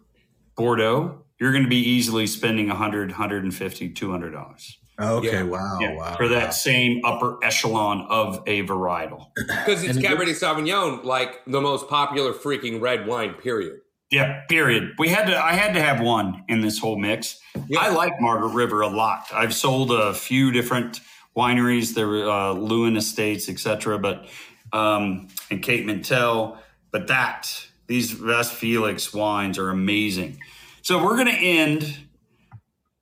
[0.55, 5.31] Bordeaux, you're going to be easily spending 100 150 200 dollars Okay.
[5.31, 5.43] Yeah.
[5.43, 5.79] Wow.
[5.81, 6.15] wow.
[6.15, 9.27] for that same upper echelon of a varietal.
[9.35, 13.79] Because it's And it- Cabernet Sauvignon, like the most popular freaking red wine, period.
[14.13, 14.91] Yeah, period.
[14.99, 15.43] We had to.
[15.43, 17.39] I had to have one in this whole mix.
[17.67, 17.79] Yeah.
[17.79, 19.25] I like Margaret River a lot.
[19.33, 21.01] I've sold a few different
[21.35, 21.95] wineries.
[21.95, 23.97] There were uh, Leeuwin Estates, etc.
[23.97, 24.27] But
[24.71, 26.59] um, and Cape Mentelle.
[26.91, 27.49] But that
[27.87, 30.37] these Vasse Felix wines are amazing.
[30.83, 32.05] So we're going to end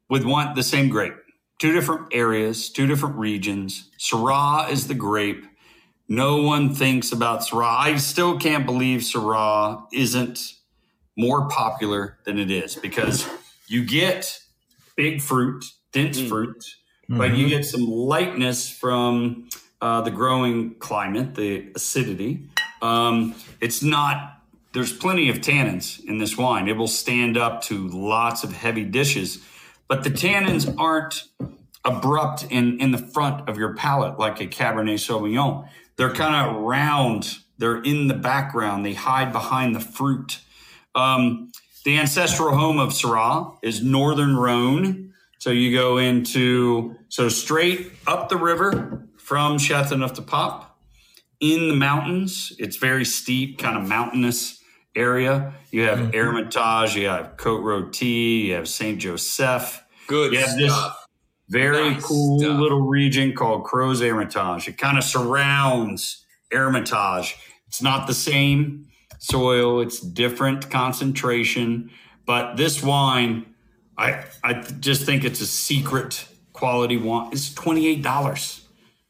[0.09, 1.15] with one the same grape.
[1.59, 3.89] Two different areas, two different regions.
[3.99, 5.45] Syrah is the grape.
[6.07, 7.79] No one thinks about Syrah.
[7.79, 10.53] I still can't believe Syrah isn't
[11.17, 13.27] more popular than it is because
[13.67, 14.39] you get
[14.95, 16.29] big fruit, dense Mm.
[16.29, 16.63] fruit,
[17.09, 19.49] but you get some lightness from
[19.81, 22.47] uh, the growing climate, the acidity.
[22.81, 24.37] Um, it's not.
[24.73, 26.67] There's plenty of tannins in this wine.
[26.69, 29.39] It will stand up to lots of heavy dishes,
[29.89, 31.23] but the tannins aren't
[31.83, 35.67] abrupt in in the front of your palate like a Cabernet Sauvignon.
[35.97, 37.39] They're kind of round.
[37.57, 38.85] They're in the background.
[38.85, 40.39] They hide behind the fruit.
[40.95, 41.51] Um,
[41.85, 45.13] the ancestral home of Syrah is Northern Rhone.
[45.39, 50.63] So you go into so straight up the river from Chateauneuf du Pape
[51.39, 52.53] in the mountains.
[52.59, 54.59] It's very steep, kind of mountainous
[54.95, 55.53] area.
[55.71, 59.83] You have Hermitage, you have Côte Rôtie, you have Saint Joseph.
[60.07, 60.97] Good this- stuff.
[61.49, 62.59] Very Nice cool stuff.
[62.61, 64.69] little region called Crozes Hermitage.
[64.69, 67.35] It kind of surrounds Hermitage.
[67.67, 68.87] It's not the same
[69.21, 71.91] soil, it's different concentration,
[72.25, 73.45] but this wine,
[73.97, 77.29] I I just think it's a secret quality wine.
[77.31, 78.65] It's twenty eight dollars.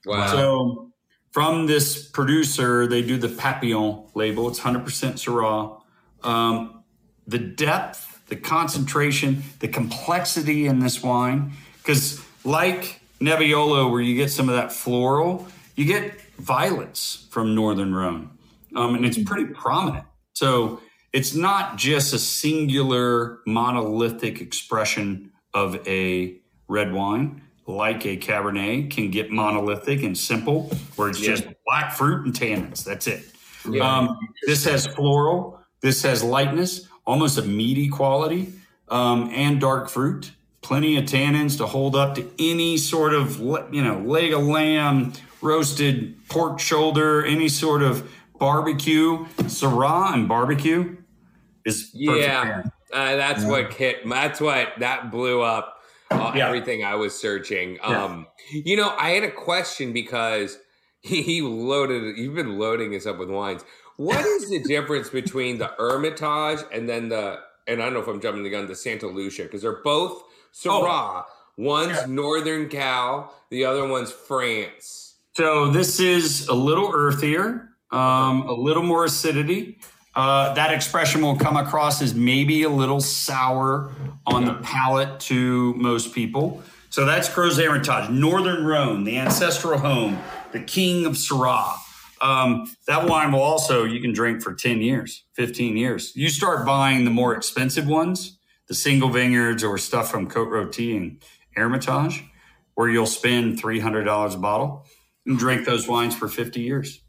[0.06, 0.28] Wow.
[0.28, 0.92] So
[1.32, 4.50] from this producer, they do the Papillon label.
[4.50, 5.82] It's 100% Syrah.
[6.24, 6.84] Um,
[7.26, 14.30] the depth, the concentration, the complexity in this wine, because like Nebbiolo, where you get
[14.30, 18.32] some of that floral, you get violets from Northern Rhone,
[18.76, 20.06] um, and it's pretty prominent.
[20.34, 20.82] So
[21.14, 29.12] it's not just a singular monolithic expression of a red wine like a Cabernet can
[29.12, 32.84] get monolithic and simple, where it's just black fruit and tannins.
[32.84, 33.24] That's it.
[33.70, 33.98] Yeah.
[33.98, 35.60] Um, this has floral.
[35.82, 38.54] This has lightness, almost a meaty quality,
[38.90, 40.32] um, and dark fruit.
[40.62, 45.14] Plenty of tannins to hold up to any sort of you know leg of lamb,
[45.42, 48.10] roasted pork shoulder, any sort of
[48.42, 49.24] barbecue.
[49.44, 50.98] Syrah and barbecue
[51.64, 53.50] is Yeah, uh, that's Yeah.
[53.50, 54.10] what hit.
[54.10, 55.78] That's what that blew up.
[56.10, 56.48] uh, Yeah.
[56.48, 57.76] everything I was searching.
[57.76, 58.04] Yeah.
[58.04, 60.58] Um, you know, I had a question because
[61.02, 62.18] he, he loaded.
[62.18, 63.64] You've been loading us up with wines.
[63.96, 67.40] What is the difference between the Hermitage and then the?
[67.68, 68.68] And I don't know if I'm jumping the gun.
[68.68, 70.24] The Santa Lucia because they're both
[70.54, 71.24] Syrah.
[71.58, 72.06] One's Yeah.
[72.10, 73.34] Northern Cal.
[73.52, 75.16] The other one's France.
[75.38, 79.78] So this is a little earthier, um, a little more acidity.
[80.14, 83.92] Uh, that expression will come across as maybe a little sour
[84.26, 86.62] on the palate to most people.
[86.90, 90.20] So that's Crozes Hermitage, Northern Rhone, the ancestral home,
[90.52, 91.76] the king of Syrah.
[92.20, 96.14] Um, that wine will also, you can drink for 10 years, 15 years.
[96.16, 98.38] You start buying the more expensive ones,
[98.68, 101.24] the single vineyards or stuff from Cote Rôtie and
[101.56, 102.24] Hermitage,
[102.76, 104.86] where you'll spend $300 a bottle
[105.26, 107.02] and drink those wines for 50 years.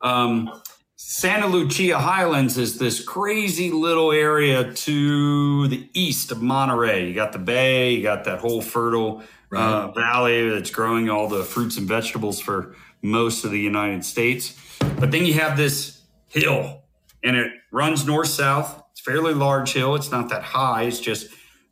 [0.00, 0.62] Um,
[0.96, 7.08] Santa Lucia Highlands is this crazy little area to the east of Monterey.
[7.08, 9.22] You got the bay, you got that whole fertile
[9.52, 14.56] uh, valley that's growing all the fruits and vegetables for most of the United States.
[14.98, 16.82] But then you have this hill,
[17.24, 18.82] and it runs north south.
[18.92, 19.94] It's a fairly large hill.
[19.94, 21.28] It's not that high, it's just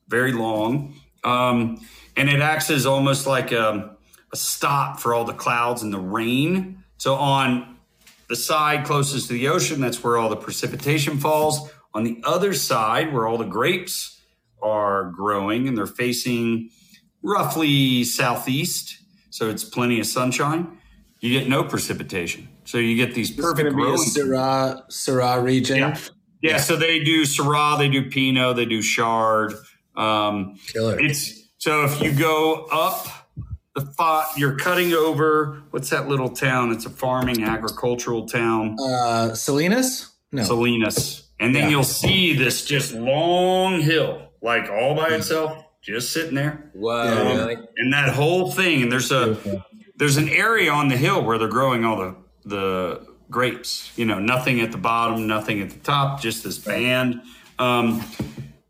[0.09, 0.95] very long.
[1.23, 3.97] Um, and it acts as almost like a,
[4.33, 6.83] a stop for all the clouds and the rain.
[6.97, 7.78] So on
[8.29, 11.71] the side closest to the ocean, that's where all the precipitation falls.
[11.95, 14.21] On the other side, where all the grapes
[14.63, 16.71] are growing and they're facing
[17.23, 18.99] roughly southeast,
[19.31, 20.79] so it's plenty of sunshine,
[21.21, 22.49] you get no precipitation.
[22.65, 23.99] So you get these perfect to be a growing.
[23.99, 25.79] Syrah, Syrah region.
[25.79, 25.99] Yeah.
[26.41, 29.55] Yeah, so they do Syrah, they do Pinot, they do Chard.
[29.97, 31.01] Um, Killer.
[31.01, 33.09] it's so if you go up
[33.79, 36.73] the thought, you're cutting over what's that little town?
[36.73, 40.11] It's a farming agricultural town, Uh, Salinas?
[40.33, 40.43] No.
[40.45, 41.69] Salinas, and then Yeah.
[41.71, 45.53] you'll see this just long hill, like all by itself,
[45.83, 47.05] just sitting there, Wow!
[47.35, 47.57] Really?
[47.77, 48.83] and that whole thing.
[48.83, 49.37] And there's a
[49.97, 52.15] there's an area on the hill where they're growing all the
[52.45, 53.01] the
[53.31, 53.91] grapes.
[53.97, 57.21] You know, nothing at the bottom, nothing at the top, just this band.
[57.59, 58.03] Um,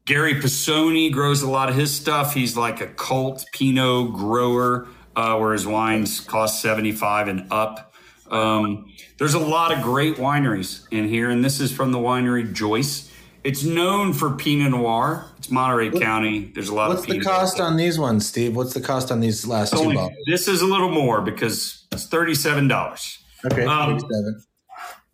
[0.07, 2.33] Gary Pisoni grows a lot of his stuff.
[2.35, 4.87] He's like a cult Pinot grower,
[5.19, 7.93] uh, where his wines cost seventy five and up.
[8.31, 12.53] Um, there's a lot of great wineries in here, and this is from the winery
[12.53, 13.11] Joyce.
[13.43, 15.27] It's known for Pinot Noir.
[15.39, 16.53] It's Monterey County.
[16.55, 18.55] There's a lot What's of What's the cost on these ones, Steve?
[18.55, 20.13] What's the cost on these last two bottles?
[20.27, 23.19] this is a little more because it's thirty-seven dollars.
[23.45, 24.43] Okay, um, 37.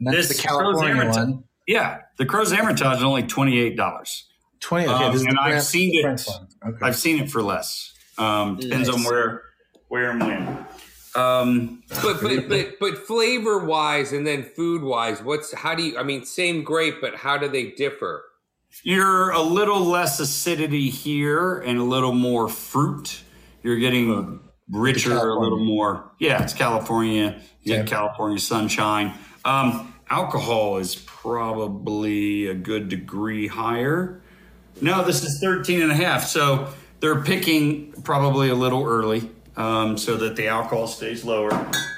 [0.00, 1.44] And that's this the California one.
[1.66, 4.28] Yeah, the Crozes Hermitage is only twenty-eight dollars.
[4.60, 4.86] 20.
[4.86, 6.26] Okay, Um, this is and I've seen it.
[6.66, 6.78] Okay.
[6.82, 7.92] I've seen it for less.
[8.16, 9.42] Um, depends on where,
[9.94, 10.66] where and when.
[11.14, 15.96] Um, But but but but flavor wise and then food wise, what's how do you?
[15.96, 18.24] I mean, same grape, but how do they differ?
[18.82, 23.22] you're a little less acidity here and a little more fruit.
[23.62, 26.10] You're getting richer, a little more.
[26.18, 27.40] Yeah, it's California.
[27.62, 27.76] You Yeah.
[27.82, 29.14] get California sunshine.
[29.44, 34.20] Um, alcohol is probably a good degree higher.
[34.80, 36.26] No, this is 13 and a half.
[36.26, 36.66] So
[36.98, 41.50] they're picking probably a little early um, so that the alcohol stays lower.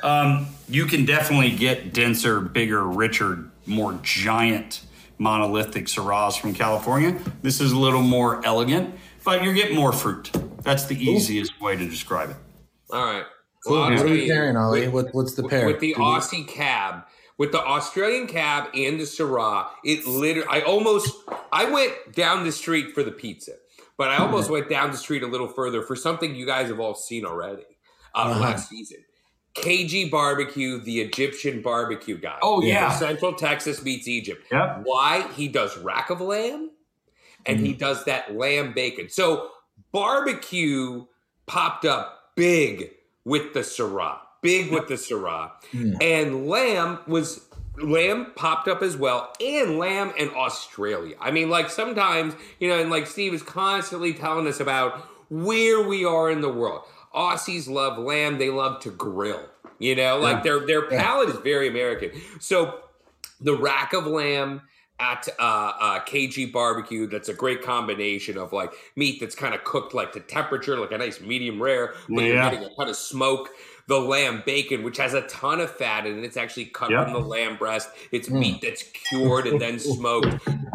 [0.03, 4.83] Um, you can definitely get denser, bigger, richer, more giant
[5.19, 7.17] monolithic Syrahs from California.
[7.43, 8.95] This is a little more elegant,
[9.25, 10.31] but you're getting more fruit.
[10.63, 12.37] That's the easiest way to describe it.
[12.91, 13.25] All right.
[13.67, 13.81] Cool.
[13.81, 14.83] What are we you, pairing, Ollie?
[14.89, 15.67] with- What, what's the pair?
[15.67, 17.05] with the Do we- Aussie cab,
[17.39, 21.13] with the Australian cab and the Syrah, it literally, I almost,
[21.53, 23.53] I went down the street for the pizza,
[23.99, 26.81] but I almost went down the street a little further for something you guys have
[26.81, 27.65] all seen already
[28.15, 28.41] uh, Uh-huh.
[28.41, 28.99] last season.
[29.55, 32.37] KG Barbecue, the Egyptian barbecue guy.
[32.43, 32.91] Oh, yeah.
[32.93, 34.47] Central Texas meets Egypt.
[34.53, 34.81] Yep.
[34.85, 35.27] Why?
[35.33, 36.71] He does rack of lamb
[37.47, 39.09] and he does that lamb bacon.
[39.09, 39.49] So
[39.93, 41.07] barbecue
[41.47, 42.91] popped up big
[43.25, 45.53] with the Syrah, big with the Syrah.
[45.73, 46.03] Mm.
[46.03, 47.46] And lamb was
[47.79, 52.81] lamb popped up as well and lamb in australia i mean like sometimes you know
[52.81, 54.99] and like steve is constantly telling us about
[55.31, 56.83] where we are in the world
[57.15, 59.49] aussies love lamb they love to grill
[59.79, 60.99] you know like their their Yeah.
[60.99, 62.11] palate is very american
[62.41, 62.81] so
[63.41, 64.63] the rack of lamb
[64.99, 65.43] at uh,
[65.79, 67.07] uh, KG barbecue.
[67.07, 70.93] That's a great combination of like meat that's kind of cooked like to temperature, like
[70.93, 72.41] a nice medium rare, but you're Yeah.
[72.41, 73.51] getting a ton of smoke.
[73.89, 77.05] The lamb bacon, which has a ton of fat in it, it's actually cut Yep.
[77.05, 77.89] from the lamb breast.
[78.11, 78.41] It's hmm.
[78.41, 80.27] meat that's cured and then smoked,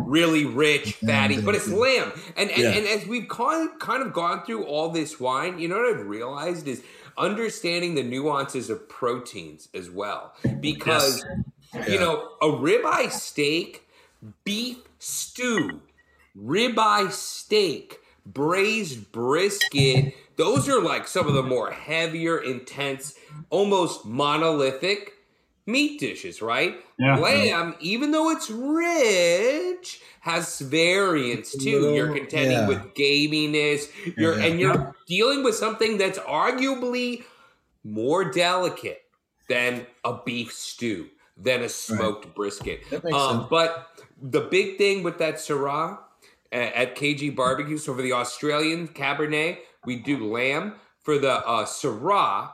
[0.05, 2.14] really rich, fatty, but it's lamb.
[2.38, 2.70] And and, Yeah.
[2.70, 6.07] and as we've kind kind of gone through all this wine, you know what I've
[6.07, 6.84] realized is
[7.18, 11.24] understanding the nuances of proteins as well, because
[11.89, 13.88] you know a ribeye steak
[14.45, 15.82] beef stew,
[16.38, 20.14] ribeye steak, braised brisket.
[20.36, 23.15] Those are like some of the more heavier, intense,
[23.49, 25.13] almost monolithic
[25.65, 26.75] meat dishes, right?
[26.97, 27.17] Yeah.
[27.17, 31.93] Lamb, even though it's rich, has variance too.
[31.93, 32.67] you're contending yeah.
[32.67, 33.88] with gaminess.
[34.17, 34.45] You're Yeah.
[34.45, 37.23] and you're dealing with something that's arguably
[37.84, 39.03] more delicate
[39.49, 42.82] than a beef stew, than a smoked brisket.
[42.89, 43.88] That makes Um, but
[44.21, 45.97] the big thing with that Syrah
[46.51, 50.75] at, at KG Barbecue, so for the Australian Cabernet, we do lamb.
[51.03, 52.51] For the uh, Syrah,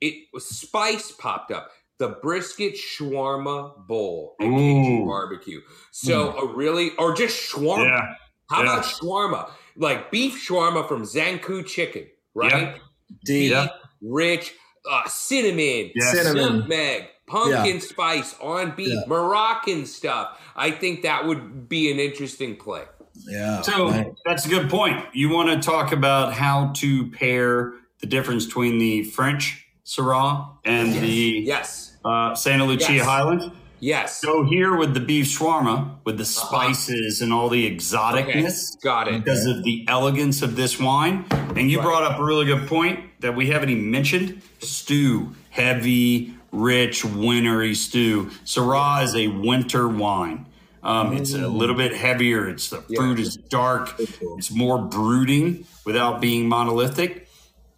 [0.00, 1.70] it was spice popped up.
[1.98, 5.06] The brisket shawarma bowl at KG Ooh.
[5.06, 5.60] Barbecue.
[5.90, 7.84] So a really, or just shawarma.
[7.84, 8.14] Yeah.
[8.48, 8.72] How yeah.
[8.72, 9.50] about shawarma?
[9.76, 12.52] Like beef shawarma from Zankou Chicken, right?
[12.52, 12.78] Yep.
[13.26, 13.50] Deep.
[13.52, 13.68] Yeah.
[14.00, 14.54] Rich
[14.90, 16.16] uh, cinnamon, Yes.
[16.16, 16.60] Cinnamon.
[16.60, 17.80] nutmeg, pumpkin Yeah.
[17.80, 19.02] spice on beef, Yeah.
[19.06, 20.40] Moroccan stuff.
[20.56, 22.84] I think that would be an interesting play.
[23.28, 23.62] Yeah.
[23.62, 24.12] So Right.
[24.24, 25.04] that's a good point.
[25.12, 30.92] You want to talk about how to pair the difference between the French Syrah and
[30.94, 33.06] the Yes, uh, Santa Lucia Yes.
[33.06, 33.50] Highland.
[33.80, 34.20] yes.
[34.20, 39.08] So here with the beef shawarma, with the spices and all the Okay, exoticness, got
[39.08, 39.22] it.
[39.24, 41.24] because of the elegance of this wine.
[41.56, 41.84] And you Right.
[41.84, 47.74] brought up a really good point that we haven't even mentioned: stew, heavy, rich, wintry
[47.74, 48.30] stew.
[48.44, 50.46] Syrah is a winter wine.
[50.82, 52.48] Um, it's a little bit heavier.
[52.48, 53.00] It's the Yeah.
[53.00, 53.94] fruit is dark.
[53.98, 57.28] It's more brooding without being monolithic.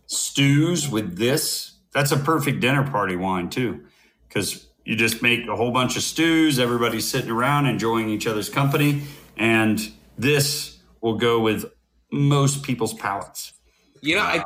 [0.07, 3.81] Stews with this, that's a perfect dinner party wine too,
[4.29, 6.59] because you just make a whole bunch of stews.
[6.59, 9.03] Everybody's sitting around enjoying each other's company,
[9.37, 11.65] and this will go with
[12.11, 13.53] most people's palates.
[14.01, 14.45] You know, I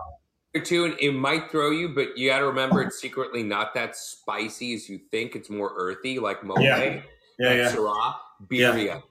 [0.64, 3.94] too, and it might throw you, but you got to remember it's secretly not that
[3.96, 5.36] spicy as you think.
[5.36, 6.78] It's more earthy, like mole, Yeah.
[6.78, 7.04] like
[7.40, 8.14] Syrah,
[8.44, 9.02] birria.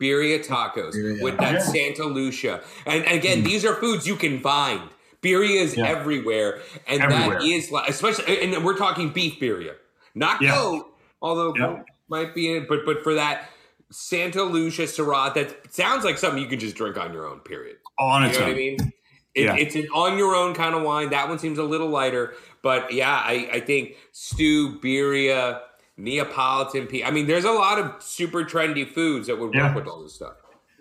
[0.00, 1.22] Birria tacos Birria.
[1.22, 1.58] with that Yeah.
[1.60, 2.62] Santa Lucia.
[2.86, 3.44] And, and again, hmm.
[3.44, 4.80] these are foods you can find.
[5.22, 5.86] Birria is Yeah.
[5.88, 6.60] everywhere.
[6.88, 7.38] And Everywhere.
[7.40, 9.74] that is like, especially, and we're talking beef birria,
[10.14, 10.54] not Yeah.
[10.56, 10.86] goat,
[11.20, 11.66] although Yeah.
[11.66, 13.48] goat might be in it, but, but for that
[13.90, 17.76] Santa Lucia Syrah, that sounds like something you can just drink on your own, period.
[17.98, 18.92] On You its know what I mean?
[19.34, 19.56] It, Yeah.
[19.56, 21.10] It's an on your own kind of wine.
[21.10, 25.60] That one seems a little lighter, but yeah, I, I think stew, birria,
[26.02, 27.04] Neapolitan pea.
[27.04, 29.68] I mean, there's a lot of super trendy foods that would Yeah.
[29.68, 30.34] work with all this stuff.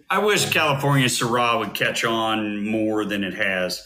[0.09, 3.84] I wish California Syrah would catch on more than it has.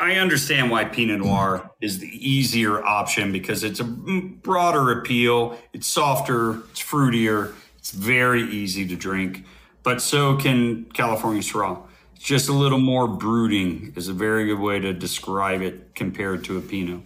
[0.00, 5.56] I understand why Pinot Noir is the easier option because it's a broader appeal.
[5.72, 9.44] It's softer, it's fruitier, it's very easy to drink.
[9.84, 11.78] But so can California Syrah.
[12.16, 16.42] It's just a little more brooding, is a very good way to describe it compared
[16.44, 17.00] to a Pinot.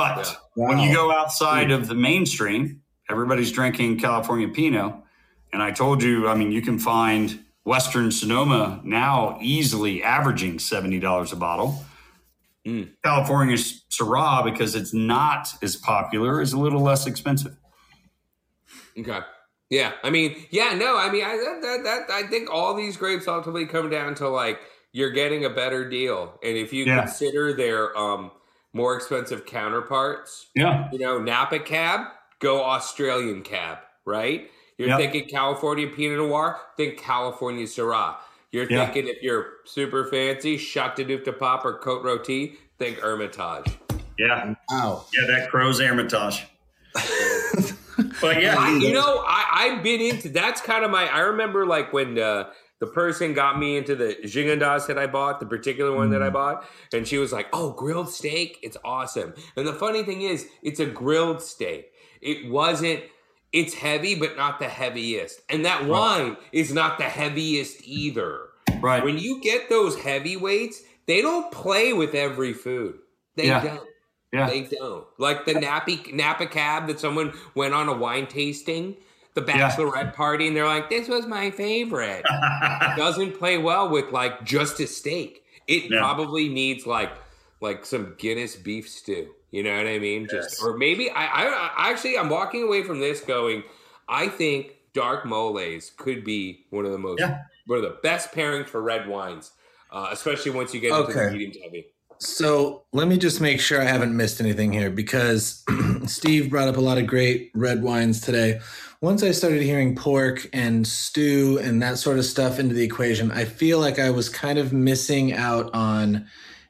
[0.00, 0.26] But
[0.56, 0.66] Yeah.
[0.68, 2.80] when you go outside of the mainstream,
[3.10, 4.94] everybody's drinking California Pinot.
[5.52, 11.32] And I told you, I mean, you can find Western Sonoma now easily averaging $70
[11.32, 11.84] a bottle.
[12.66, 12.92] Mm.
[13.04, 17.56] California Syrah, because it's not as popular, is a little less expensive.
[18.98, 19.20] Okay.
[19.70, 19.92] Yeah.
[20.02, 23.28] I mean, yeah, no, I mean, I, that, that, that, I think all these grapes
[23.28, 24.60] ultimately come down to like
[24.92, 26.38] you're getting a better deal.
[26.42, 27.00] And if you Yeah.
[27.00, 28.30] consider their um,
[28.72, 30.88] more expensive counterparts, Yeah.
[30.92, 32.06] you know, Napa cab,
[32.38, 34.50] go Australian cab, right?
[34.78, 34.98] You're Yep.
[34.98, 38.16] thinking California Pinot Noir, think California Syrah.
[38.52, 38.86] You're Yeah.
[38.86, 43.78] thinking if you're super fancy, Chateauneuf du Pape or Côte-Rôtie, think Hermitage.
[44.18, 44.54] Yeah.
[44.70, 45.04] Wow.
[45.12, 46.46] Yeah, that Crozes Hermitage.
[48.20, 51.06] but yeah, I, you know, I, I've been into that's kind of my.
[51.06, 52.50] I remember like when uh,
[52.80, 56.30] the person got me into the Gigondas that I bought, the particular one that I
[56.30, 56.32] mm.
[56.32, 60.48] bought, and she was like, "Oh, grilled steak, it's awesome." And the funny thing is,
[60.62, 61.92] it's a grilled steak.
[62.20, 63.02] It wasn't.
[63.52, 68.46] It's heavy, but not the heaviest, and that wine is not the heaviest either.
[68.80, 69.02] right.
[69.04, 72.94] When you get those heavyweights, they don't play with every food.
[73.36, 73.62] They Yeah.
[73.64, 73.88] don't.
[74.32, 74.48] Yeah.
[74.48, 75.06] They don't.
[75.18, 78.96] Like the Nappy Napa cab that someone went on a wine tasting,
[79.34, 79.70] the Yeah.
[79.70, 82.24] bachelorette party, and they're like, "This was my favorite."
[82.96, 85.44] Doesn't play well with like just a steak.
[85.66, 85.98] It Yeah.
[86.00, 87.10] probably needs like
[87.60, 89.28] like some Guinness beef stew.
[89.50, 90.26] You know what I mean?
[90.30, 93.62] Just or maybe I, I actually I'm walking away from this going,
[94.08, 97.38] I think dark moles could be one of the most Yeah.
[97.66, 99.52] one of the best pairings for red wines,
[99.92, 101.86] uh, especially once you get into the medium heavy.
[102.18, 105.64] So let me just make sure I haven't missed anything here because
[106.06, 108.60] Steve brought up a lot of great red wines today.
[109.02, 113.30] Once I started hearing pork and stew and that sort of stuff into the equation,
[113.30, 116.26] I feel like I was kind of missing out on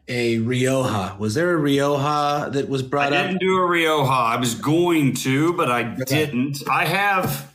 [0.07, 1.17] a Rioja.
[1.19, 3.25] Was there a Rioja that was brought up?
[3.25, 4.13] I didn't do a Rioja.
[4.13, 6.59] I was going to, but I didn't.
[6.71, 7.53] I have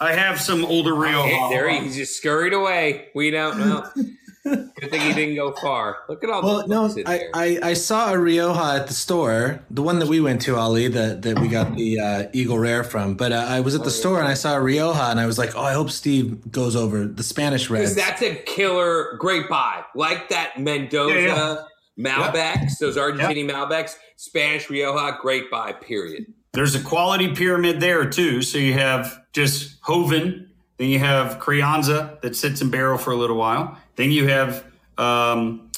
[0.00, 1.28] I have some older Rioja.
[1.28, 3.08] Hey, there he, he's just scurried away.
[3.14, 3.86] We don't know.
[4.44, 5.98] Good thing he didn't go far.
[6.08, 7.30] Look at all Well, the no, books in I, there.
[7.34, 10.88] I, I saw a Rioja at the store, the one that we went to, Ali,
[10.88, 13.14] that, that we got the uh, Eagle Rare from.
[13.14, 15.36] But uh, I was at the store and I saw a Rioja, and I was
[15.38, 17.96] like, oh, I hope Steve goes over the Spanish Because Reds.
[17.96, 19.84] that's a killer great buy.
[19.94, 21.62] Like that Mendoza Yeah,
[21.98, 26.32] Malbecs, those Argentinian Malbecs, Spanish Rioja, great buy, period.
[26.52, 28.40] There's a quality pyramid there too.
[28.42, 33.16] So you have just Joven, then you have Crianza that sits in barrel for a
[33.16, 33.78] little while.
[34.00, 34.64] Then you have
[34.96, 35.70] um,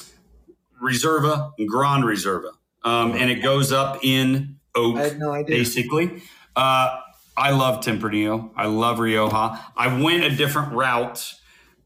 [0.80, 2.52] Reserva and Grand Reserva.
[2.84, 5.56] Um, and it goes up in oak, no idea.
[5.56, 6.22] basically.
[6.54, 7.00] Uh,
[7.36, 8.52] I love Tempranillo.
[8.54, 9.58] I love Rioja.
[9.76, 11.34] I went a different route,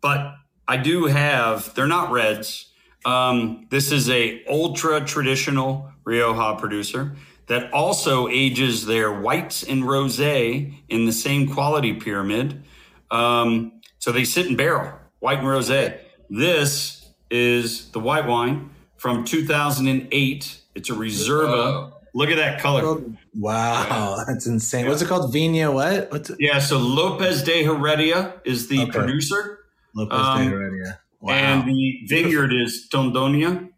[0.03, 0.35] but
[0.69, 2.71] I do have, they're not reds.
[3.07, 10.75] Um, this is a ultra traditional Rioja producer that also ages their whites and rosé
[10.91, 12.63] in the same quality pyramid.
[13.11, 16.01] Um, so they sit in barrel, white and rosé.
[16.29, 20.61] This is the white wine from 2008.
[20.75, 21.49] It's a Reserva.
[21.49, 21.93] Oh.
[22.15, 23.03] Look at that color.
[23.35, 24.87] wow, that's insane.
[24.89, 25.33] What's it called?
[25.33, 26.11] Vina what?
[26.11, 26.39] What's it?
[26.41, 28.91] Yeah, so Lopez de Heredia is the Okay.
[28.93, 29.59] producer,
[29.95, 31.01] Lopez Um, de Heredia.
[31.21, 31.35] Wow.
[31.35, 33.69] and the vineyard is Tondonia.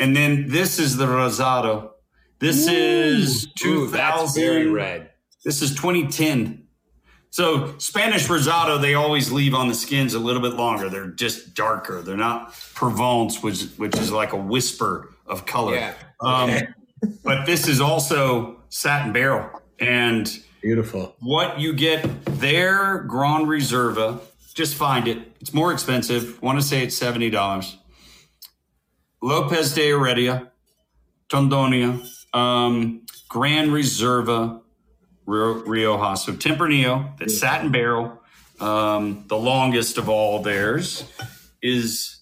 [0.00, 1.90] And then this is the Rosado.
[2.40, 5.10] This is Ooh, that's very red.
[5.44, 6.64] This is 2010.
[7.30, 10.88] So Spanish Rosado, they always leave on the skins a little bit longer.
[10.88, 12.00] They're just darker.
[12.02, 15.74] They're not Provence, which which is like a whisper of color.
[15.74, 15.94] Yeah.
[16.20, 16.58] Um,
[17.24, 20.30] but this is also satin barrel, and
[20.62, 21.16] Beautiful.
[21.20, 24.20] what you get there, Grand Reserva,
[24.54, 25.18] just find it.
[25.40, 26.40] It's more expensive.
[26.42, 27.76] want to say it's seventy dollars.
[29.20, 30.52] Lopez de Heredia,
[31.28, 32.00] Tondonia,
[32.32, 34.60] um, Grand Reserva,
[35.28, 36.16] Rio, Rioja.
[36.16, 38.18] So Tempranillo, that satin barrel,
[38.60, 41.04] um, the longest of all theirs,
[41.62, 42.20] is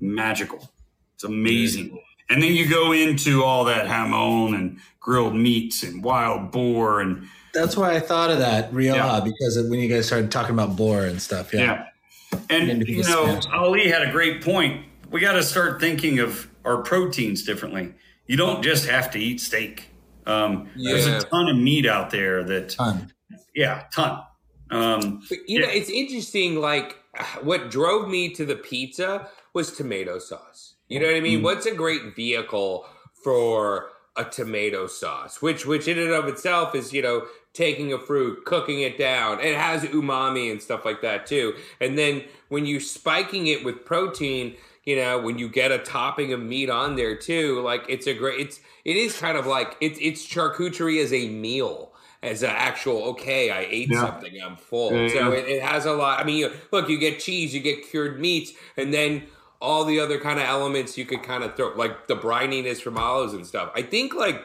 [0.00, 0.70] magical.
[1.14, 1.98] It's amazing.
[2.30, 7.28] And then you go into all that jamón and grilled meats and wild boar and
[7.54, 9.20] That's why I thought of that Rioja Yeah.
[9.20, 11.54] because of when you guys started talking about boar and stuff.
[11.54, 11.84] Yeah.
[12.32, 12.38] Yeah.
[12.50, 13.40] And, you know.
[13.54, 14.84] Ali had a great point.
[15.10, 17.94] We got to start thinking of our proteins differently.
[18.26, 19.88] You don't just have to eat steak.
[20.26, 23.12] Um, There's a ton of meat out there that, Ton.
[23.54, 24.22] yeah, ton.
[24.70, 26.56] Um, But, you know, it's interesting.
[26.60, 26.96] Like,
[27.42, 30.74] what drove me to the pizza was tomato sauce.
[30.88, 31.22] You know what I Mm.
[31.22, 31.42] mean?
[31.42, 32.86] What's a great vehicle
[33.24, 35.40] for a tomato sauce?
[35.40, 39.40] Which, which in and of itself is, you know, taking a fruit, cooking it down.
[39.40, 41.54] It has umami and stuff like that too.
[41.80, 46.32] And then when you spiking it with protein, you know, when you get a topping
[46.32, 48.40] of meat on there too, like it's a great.
[48.40, 51.92] It's it is kind of like it's it's charcuterie as a meal
[52.22, 54.00] as an actual okay i ate Yeah.
[54.00, 55.38] something i'm full Yeah, so yeah.
[55.38, 58.18] it, it has a lot i mean you, look you get cheese you get cured
[58.18, 59.24] meats and then
[59.60, 62.96] all the other kind of elements you could kind of throw like the brininess from
[62.96, 64.36] olives and stuff i think like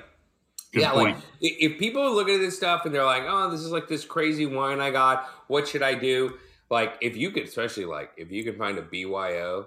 [0.74, 1.16] Good yeah point.
[1.16, 3.88] like if people are looking at this stuff and they're like oh this is like
[3.88, 6.38] this crazy wine i got what should i do
[6.70, 9.66] like if you could especially like if you could find a byo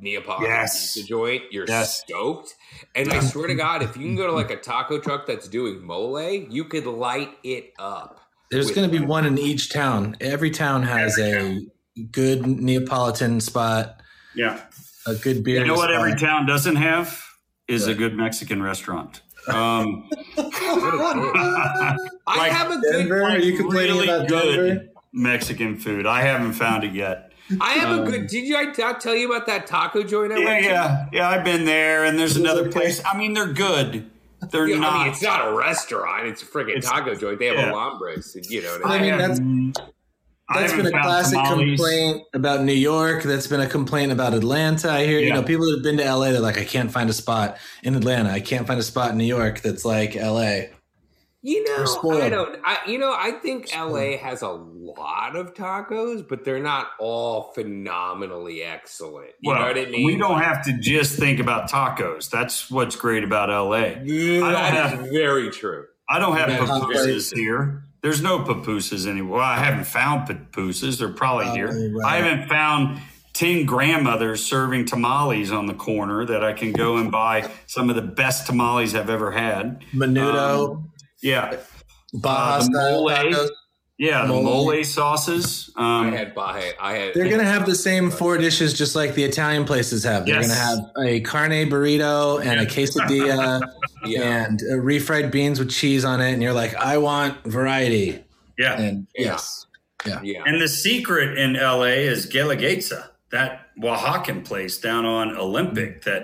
[0.00, 0.94] Neapolitan Yes.
[0.94, 2.00] pizza joint, you're Yes.
[2.00, 2.54] stoked.
[2.94, 5.48] And I swear to God, if you can go to like a taco truck that's
[5.48, 8.20] doing mole, you could light it up.
[8.50, 10.16] There's going to be one in each town.
[10.20, 11.60] Every town has a
[12.10, 14.00] good Neapolitan spot,
[14.34, 14.60] yeah.
[15.06, 15.60] a good beer.
[15.60, 15.94] You know what spot.
[16.06, 17.22] every town doesn't have?
[17.68, 19.22] Is a good Mexican restaurant.
[19.46, 21.94] Um, I
[22.26, 23.22] Like have a good Denver?
[23.22, 24.84] Are you complaining really about good Denver?
[25.12, 26.06] Mexican food.
[26.06, 27.29] I haven't found it yet.
[27.60, 30.38] I have a Um, good did you I tell you about that taco joint I
[30.38, 30.70] Yeah, went to?
[30.70, 31.28] yeah, yeah.
[31.30, 33.02] I've been there, and there's another place.
[33.10, 34.10] I mean, they're good.
[34.50, 34.92] They're Yeah, not.
[34.92, 37.38] I mean, it's not a restaurant; it's a friggin' It's- taco joint.
[37.38, 37.72] They have yeah.
[37.72, 38.72] alambres, and, you know.
[38.82, 39.40] What I I mean, mean, that's-
[40.52, 41.78] that's been a classic tamales.
[41.78, 43.22] complaint about New York.
[43.22, 44.90] That's been a complaint about Atlanta.
[44.90, 47.08] I hear, you know, people that have been to LA, they're like, I can't find
[47.08, 48.30] a spot in Atlanta.
[48.30, 50.68] I can't find a spot in New York that's like LA.
[51.42, 52.60] You know, I don't.
[52.64, 57.52] I you know, I think LA has a lot of tacos, but they're not all
[57.54, 59.30] phenomenally excellent.
[59.40, 60.04] You well, know what I mean?
[60.04, 62.28] we don't have to just think about tacos.
[62.28, 64.02] That's what's great about LA.
[64.04, 65.86] Yeah, that have- is very true.
[66.10, 67.84] I don't have Yeah, pupusas here.
[68.02, 69.38] There's no pupusas anywhere.
[69.38, 70.98] Well, I haven't found pupusas.
[70.98, 71.92] They're probably Oh, here.
[71.94, 72.04] right.
[72.12, 73.00] I haven't found
[73.32, 77.96] 10 grandmothers serving tamales on the corner that I can go and buy some of
[77.96, 79.84] the best tamales I've ever had.
[79.94, 80.90] Menudo, um,
[81.22, 81.56] Yeah.
[82.12, 83.48] Baja uh, the style mole.
[83.98, 84.42] Yeah, the Mole.
[84.72, 85.70] mole sauces.
[85.76, 86.70] I Um, had Baja.
[86.80, 87.14] I had.
[87.14, 90.24] They're going to have the same four dishes just like the Italian places have.
[90.24, 90.46] They're Yes.
[90.46, 93.60] going to have a carne burrito and a quesadilla
[94.06, 94.46] yeah.
[94.46, 96.32] and uh, refried beans with cheese on it.
[96.32, 98.24] And you're like, I want variety.
[98.58, 98.80] yeah.
[98.80, 99.32] And Yeah.
[99.32, 99.66] yes.
[100.22, 100.42] yeah.
[100.46, 103.08] And the secret in LA is Guelaguetza.
[103.32, 106.22] that Oaxacan place down on Olympic that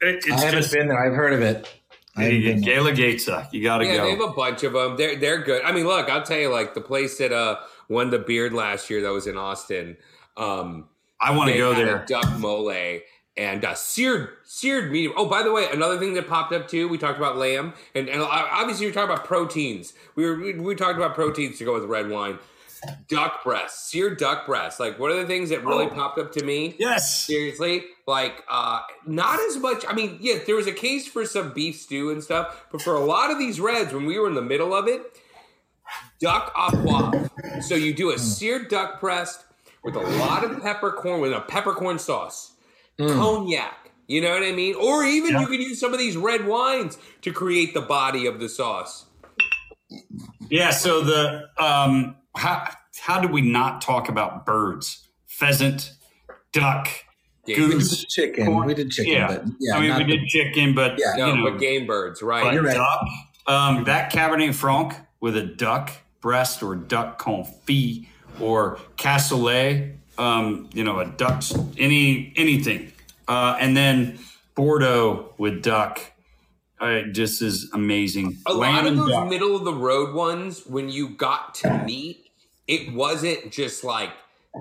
[0.00, 0.98] it, it's I haven't just been there.
[0.98, 1.68] I've heard of it.
[2.18, 2.80] I haven't been there.
[2.82, 3.52] Guelaguetza.
[3.52, 3.92] You got to go.
[3.92, 4.96] Yeah, they have a bunch of them.
[4.96, 5.62] They're they're good.
[5.62, 7.56] I mean, look, I'll tell you, like the place that uh
[7.88, 9.96] won the beard last year that was in Austin.
[10.36, 10.88] Um,
[11.20, 12.04] I want to go had a there.
[12.06, 13.00] duck mole
[13.38, 15.12] and uh, seared seared medium.
[15.16, 16.88] Oh, by the way, another thing that popped up too.
[16.88, 19.94] We talked about lamb, and, and obviously you're talking about proteins.
[20.16, 22.38] We were we, we talked about proteins to go with red wine.
[23.08, 24.78] Duck breast, seared duck breast.
[24.80, 25.90] Like one of the things that really Oh.
[25.90, 26.76] popped up to me.
[26.78, 27.24] Yes.
[27.26, 29.84] Seriously, like uh not as much.
[29.88, 32.94] I mean, yeah, there was a case for some beef stew and stuff, but for
[32.94, 35.02] a lot of these reds, when we were in the middle of it,
[36.20, 37.62] duck au poivre.
[37.62, 39.44] So you do a seared duck breast
[39.82, 42.52] with a lot of peppercorn with a peppercorn sauce,
[42.98, 43.90] cognac.
[44.06, 44.74] You know what I mean?
[44.74, 45.40] Or even Yeah.
[45.40, 49.04] you can use some of these red wines to create the body of the sauce.
[50.48, 50.70] Yeah.
[50.70, 52.68] So the um, how
[53.00, 55.06] how do we not talk about birds?
[55.26, 55.92] Pheasant,
[56.52, 56.88] duck,
[57.46, 58.46] Yeah, goose, Chicken.
[58.46, 59.26] corn- We did chicken, Yeah.
[59.28, 61.14] but yeah, I mean, we the- did chicken, but Yeah.
[61.16, 62.52] No, know, but game birds, right?
[62.52, 62.74] You're right.
[62.76, 63.04] duck.
[63.46, 65.90] Um, that Cabernet Franc with a duck
[66.20, 68.06] breast or duck confit
[68.40, 71.42] or cassoulet, um, you know, a duck,
[71.78, 72.92] any anything,
[73.28, 74.18] uh, and then
[74.54, 76.00] Bordeaux with duck.
[76.80, 78.38] Uh, just is amazing.
[78.46, 79.28] A Lamb lot of those duck.
[79.28, 82.27] middle of the road ones, when you got to meat,
[82.68, 84.10] it wasn't just like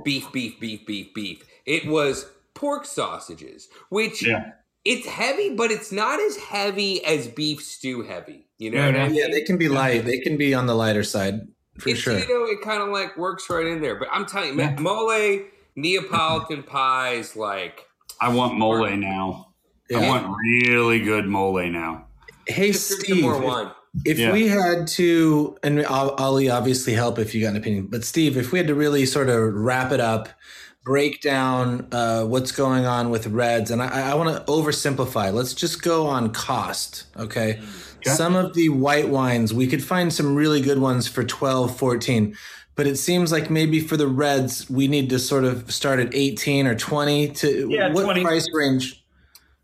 [0.03, 1.43] beef, beef, beef, beef, beef.
[1.65, 4.53] It was pork sausages, which Yeah.
[4.83, 8.47] it's heavy, but it's not as heavy as beef stew heavy.
[8.57, 9.15] You know No, what I mean?
[9.15, 10.05] Yeah, they can be light.
[10.05, 11.41] They can be on the lighter side
[11.77, 12.17] for it's, sure.
[12.17, 13.95] You know, it kind of like works right in there.
[13.95, 14.75] But I'm telling you, Yeah.
[14.79, 15.41] mole,
[15.75, 17.85] Neapolitan pies, like
[18.19, 19.53] I want mole now.
[19.95, 22.07] I want really good mole now.
[22.47, 23.71] Hey, just Steve, more wine.
[24.05, 24.31] If Yeah.
[24.31, 26.15] we had to, and I'll,
[26.51, 29.29] obviously help if you got an opinion, but Steve, if we had to really sort
[29.29, 30.29] of wrap it up,
[30.85, 35.33] break down uh, what's going on with Reds, and I, I want to oversimplify.
[35.33, 37.59] Let's just go on cost, okay?
[37.59, 38.15] Okay.
[38.15, 42.35] Some of the white wines, we could find some really good ones for 12, 14.
[42.75, 46.13] But it seems like maybe for the reds, we need to sort of start at
[46.13, 48.23] 18 or 20 to Yeah, what 20.
[48.23, 49.03] price range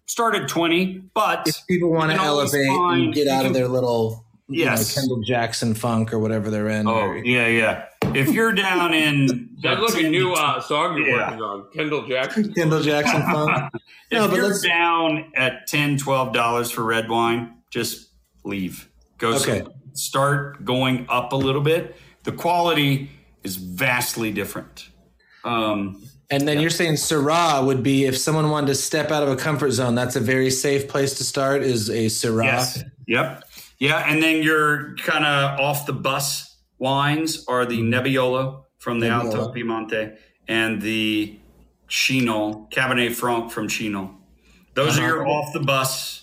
[0.06, 3.54] Start at 20, but if people want to elevate find- and get out can- of
[3.54, 6.88] their little you know, Kendall Jackson funk or whatever they're in.
[6.88, 7.86] oh, or- yeah, yeah.
[8.14, 11.30] If you're down in That's like a new uh, song you're Yeah.
[11.30, 12.54] working on, Kendall Jackson.
[12.54, 13.70] Kendall Jackson funk.
[13.74, 13.82] if
[14.12, 18.10] No, but you're let's- down at 10 $12 for red wine, just
[18.44, 18.90] leave.
[19.18, 19.64] Go Okay.
[19.94, 21.96] start going up a little bit.
[22.24, 23.10] The quality
[23.44, 24.90] is vastly different.
[25.44, 29.30] Um, And then you're saying Syrah would be if someone wanted to step out of
[29.30, 29.94] a comfort zone.
[29.94, 31.62] That's a very safe place to start.
[31.62, 32.46] Is a Syrah.
[32.46, 32.84] Yes.
[33.08, 33.44] Yep.
[33.80, 39.10] Yeah, and then your kind of off the bus wines are the Nebbiolo from the
[39.10, 40.16] Alto Piemonte
[40.48, 41.38] and the
[41.90, 44.16] Chinon Cabernet Franc from Chinon.
[44.74, 45.06] Those Uh-huh.
[45.06, 46.23] are your off the bus.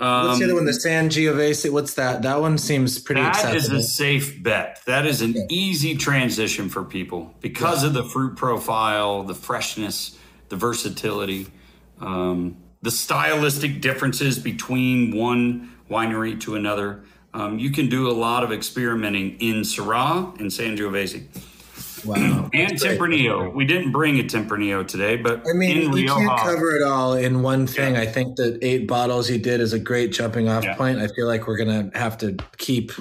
[0.00, 0.64] Um, What's the other one?
[0.64, 1.70] The Sangiovese.
[1.70, 2.22] What's that?
[2.22, 3.80] That one seems pretty that is acceptable.
[3.80, 4.80] a safe bet.
[4.86, 10.18] That is an easy transition for people because of the fruit profile, the freshness,
[10.48, 11.48] the versatility,
[12.00, 17.02] um, the stylistic differences between one winery to another.
[17.34, 21.26] Um, you can do a lot of experimenting in Syrah and San Sangiovese
[22.04, 22.48] wow.
[22.54, 22.98] and That's great.
[22.98, 23.52] Tempranillo.
[23.54, 26.82] We didn't bring a Tempranillo today, but I mean, in you Rioja, can't cover it
[26.82, 27.96] all in one thing.
[27.96, 30.74] I think the eight bottles you did is a great jumping off Yeah.
[30.76, 30.98] point.
[30.98, 32.92] I feel like we're gonna have to keep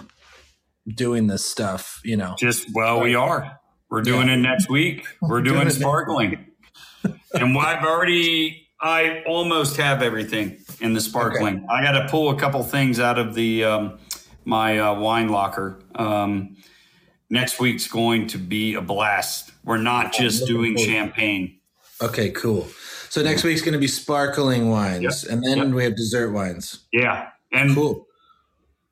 [0.88, 2.00] doing this stuff.
[2.04, 3.60] You know, Just well, we are.
[3.90, 5.06] We're doing it next week.
[5.22, 6.46] We're Doing doing sparkling,
[7.34, 8.68] and I've already.
[8.82, 11.66] I almost have everything in the sparkling.
[11.70, 14.00] I got to pull a couple things out of the um,
[14.46, 15.80] my uh, wine locker.
[15.96, 16.56] Um,
[17.30, 19.52] next week's going to be a blast.
[19.64, 21.60] We're not just doing champagne.
[22.02, 22.68] okay, cool.
[23.10, 25.32] So next week's gonna be sparkling wines, Yep.
[25.34, 25.68] and then Yep.
[25.70, 26.80] we have dessert wines.
[26.94, 28.06] Yeah, and Cool.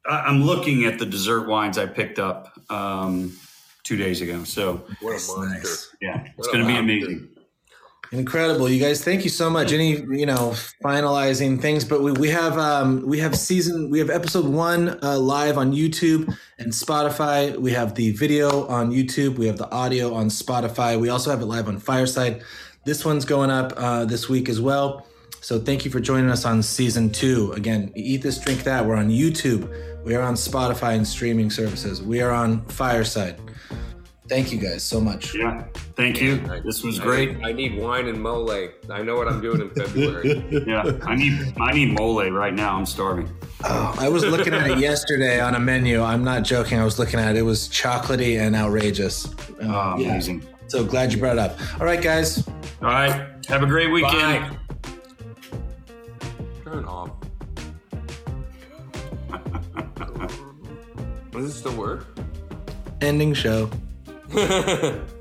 [0.09, 3.34] I'm looking at the dessert wines I picked up um,
[3.84, 4.43] two days ago.
[4.45, 5.69] So What a monster.
[6.01, 7.30] yeah, it's What a going to be amazing.
[8.11, 9.03] Incredible, you guys!
[9.03, 9.73] Thank you so much.
[9.73, 10.53] Any you know
[10.84, 15.19] finalizing things, but we, we have um, we have season we have episode one uh,
[15.19, 17.57] live on YouTube and Spotify.
[17.57, 19.38] We have the video on YouTube.
[19.38, 20.99] We have the audio on Spotify.
[20.99, 22.43] We also have it live on Fireside.
[22.85, 25.05] This one's going up uh, this week as well.
[25.41, 27.51] So thank you for joining us on season two.
[27.53, 28.85] Again, eat this, drink that.
[28.85, 29.69] We're on YouTube.
[30.03, 32.01] We are on Spotify and streaming services.
[32.01, 33.38] We are on Fireside.
[34.27, 35.33] Thank you guys so much.
[35.33, 35.63] Yeah,
[35.95, 36.37] thank you.
[36.65, 37.37] This was great.
[37.45, 38.51] I need wine and mole.
[38.51, 40.43] I know what I'm doing in February.
[40.67, 42.75] Yeah, I need I need mole right now.
[42.75, 43.29] I'm starving.
[43.63, 46.03] Oh, I was looking at it yesterday on a menu.
[46.03, 46.79] I'm not joking.
[46.79, 47.39] I was looking at it.
[47.39, 49.33] It was chocolatey and outrageous.
[49.61, 50.09] Oh, yeah.
[50.09, 50.45] amazing.
[50.67, 51.57] So glad you brought it up.
[51.79, 52.45] All right, guys.
[52.81, 53.27] All right.
[53.47, 54.51] Have a great weekend.
[54.51, 54.57] Bye.
[56.65, 57.11] Turn off.
[61.31, 62.07] Does this still work?
[63.01, 63.69] Ending show.
[64.29, 65.16] ハハハハ!